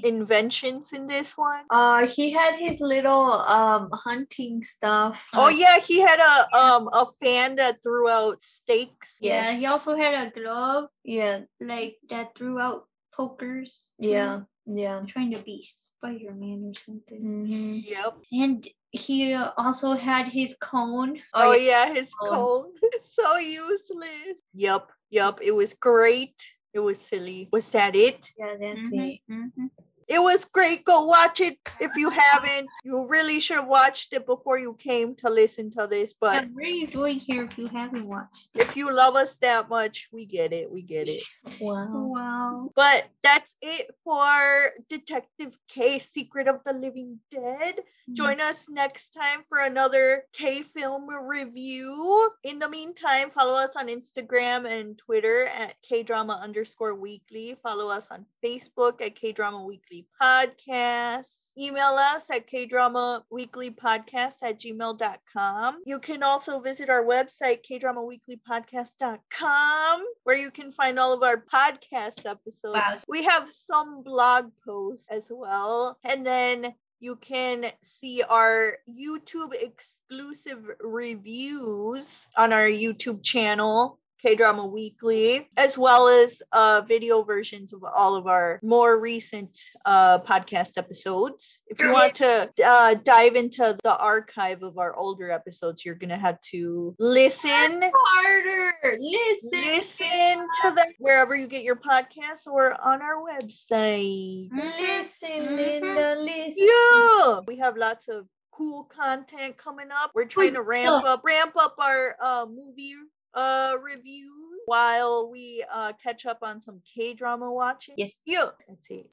[0.04, 1.64] inventions in this one?
[1.70, 5.22] Uh, he had his little um hunting stuff.
[5.34, 9.16] Oh yeah, he had a um a fan that threw out stakes.
[9.22, 11.42] yeah, he also had a glove Yeah.
[11.62, 13.92] like that threw out pokers.
[14.02, 14.10] too.
[14.10, 14.42] Yeah.
[14.66, 14.98] Yeah.
[14.98, 17.22] I'm trying to be Spider Man or something.
[17.22, 18.18] hmm Yep.
[18.32, 21.18] And he also had his cone.
[21.34, 22.30] Oh, Oh, yeah, his cone.
[22.32, 22.74] cone.
[23.02, 24.42] so useless.
[24.54, 25.40] Yep, yep.
[25.42, 26.36] It was great.
[26.78, 27.50] It was silly.
[27.52, 28.32] Was that it?
[28.38, 28.56] Yeah.
[28.60, 29.22] That's Mhm, it.
[29.30, 29.72] mhm.
[30.08, 30.86] It was great.
[30.86, 32.68] Go watch it if you haven't.
[32.84, 36.14] You really should have watched it before you came to listen to this.
[36.22, 38.48] Yeah, But what are you doing here if you haven't watched?
[38.56, 40.72] if you love us that much, we get it.
[40.72, 41.24] We get it.
[41.60, 41.88] Wow.
[41.92, 42.72] Wow.
[42.76, 47.76] But that's it for Detective K Secret of the Living Dead.
[47.76, 48.14] Mm-hmm.
[48.14, 52.30] Join us next time for another K film review.
[52.44, 57.58] In the meantime, follow us on Instagram and Twitter at K Drama underscore weekly.
[57.62, 61.30] Follow us on Facebook at K Drama Weekly Podcast.
[61.58, 65.82] Email us at K Drama Weekly Podcast at gmail.com.
[65.86, 72.26] You can also visit our website, kdramaweeklypodcast.com, where you can find all of our podcast
[72.26, 72.76] episodes.
[72.76, 72.98] Wow.
[73.08, 75.98] We have some blog posts as well.
[76.04, 84.66] And then you can see our YouTube exclusive reviews on our YouTube channel, K Drama
[84.66, 90.78] Weekly, as well as uh, video versions of all of our more recent uh, podcast
[90.78, 91.60] episodes.
[91.68, 96.10] If you want to uh, dive into the archive of our older episodes, you're going
[96.10, 98.74] to have to listen Harder.
[99.00, 99.62] Listen.
[99.62, 104.50] listen to them wherever you get your podcasts or on our website.
[104.52, 106.16] Listen, Linda.
[106.20, 106.54] Listen.
[106.56, 110.12] Yeah, we have lots of cool content coming up.
[110.16, 112.96] We're trying to ramp up ramp up our uh movie
[113.38, 114.32] uh reviews
[114.66, 117.96] while we uh catch up on some K drama watching.
[117.98, 118.22] Yes.
[118.26, 119.10] Yeah, that's it.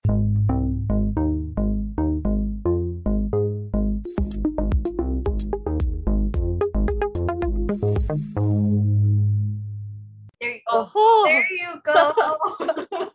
[10.41, 10.91] There you go.
[10.95, 12.13] Oh, There you go.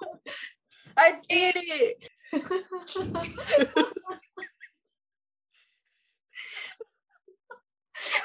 [0.97, 2.03] I did it.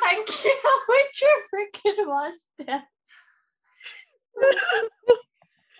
[0.02, 2.82] I can't with your freaking mustache.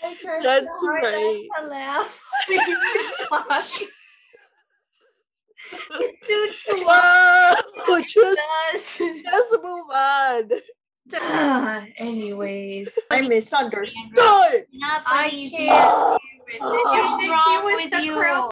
[0.02, 1.48] I tried That's so hard right.
[1.60, 2.20] To laugh.
[6.00, 7.54] It's too Wow,
[8.06, 8.38] just,
[8.72, 8.98] Yes.
[9.24, 10.50] just move on.
[11.14, 14.66] Ah, Anyways, I misunderstood.
[15.06, 15.72] I can't.
[15.72, 16.18] Oh.
[16.60, 18.12] What's wrong with the you?
[18.14, 18.50] crow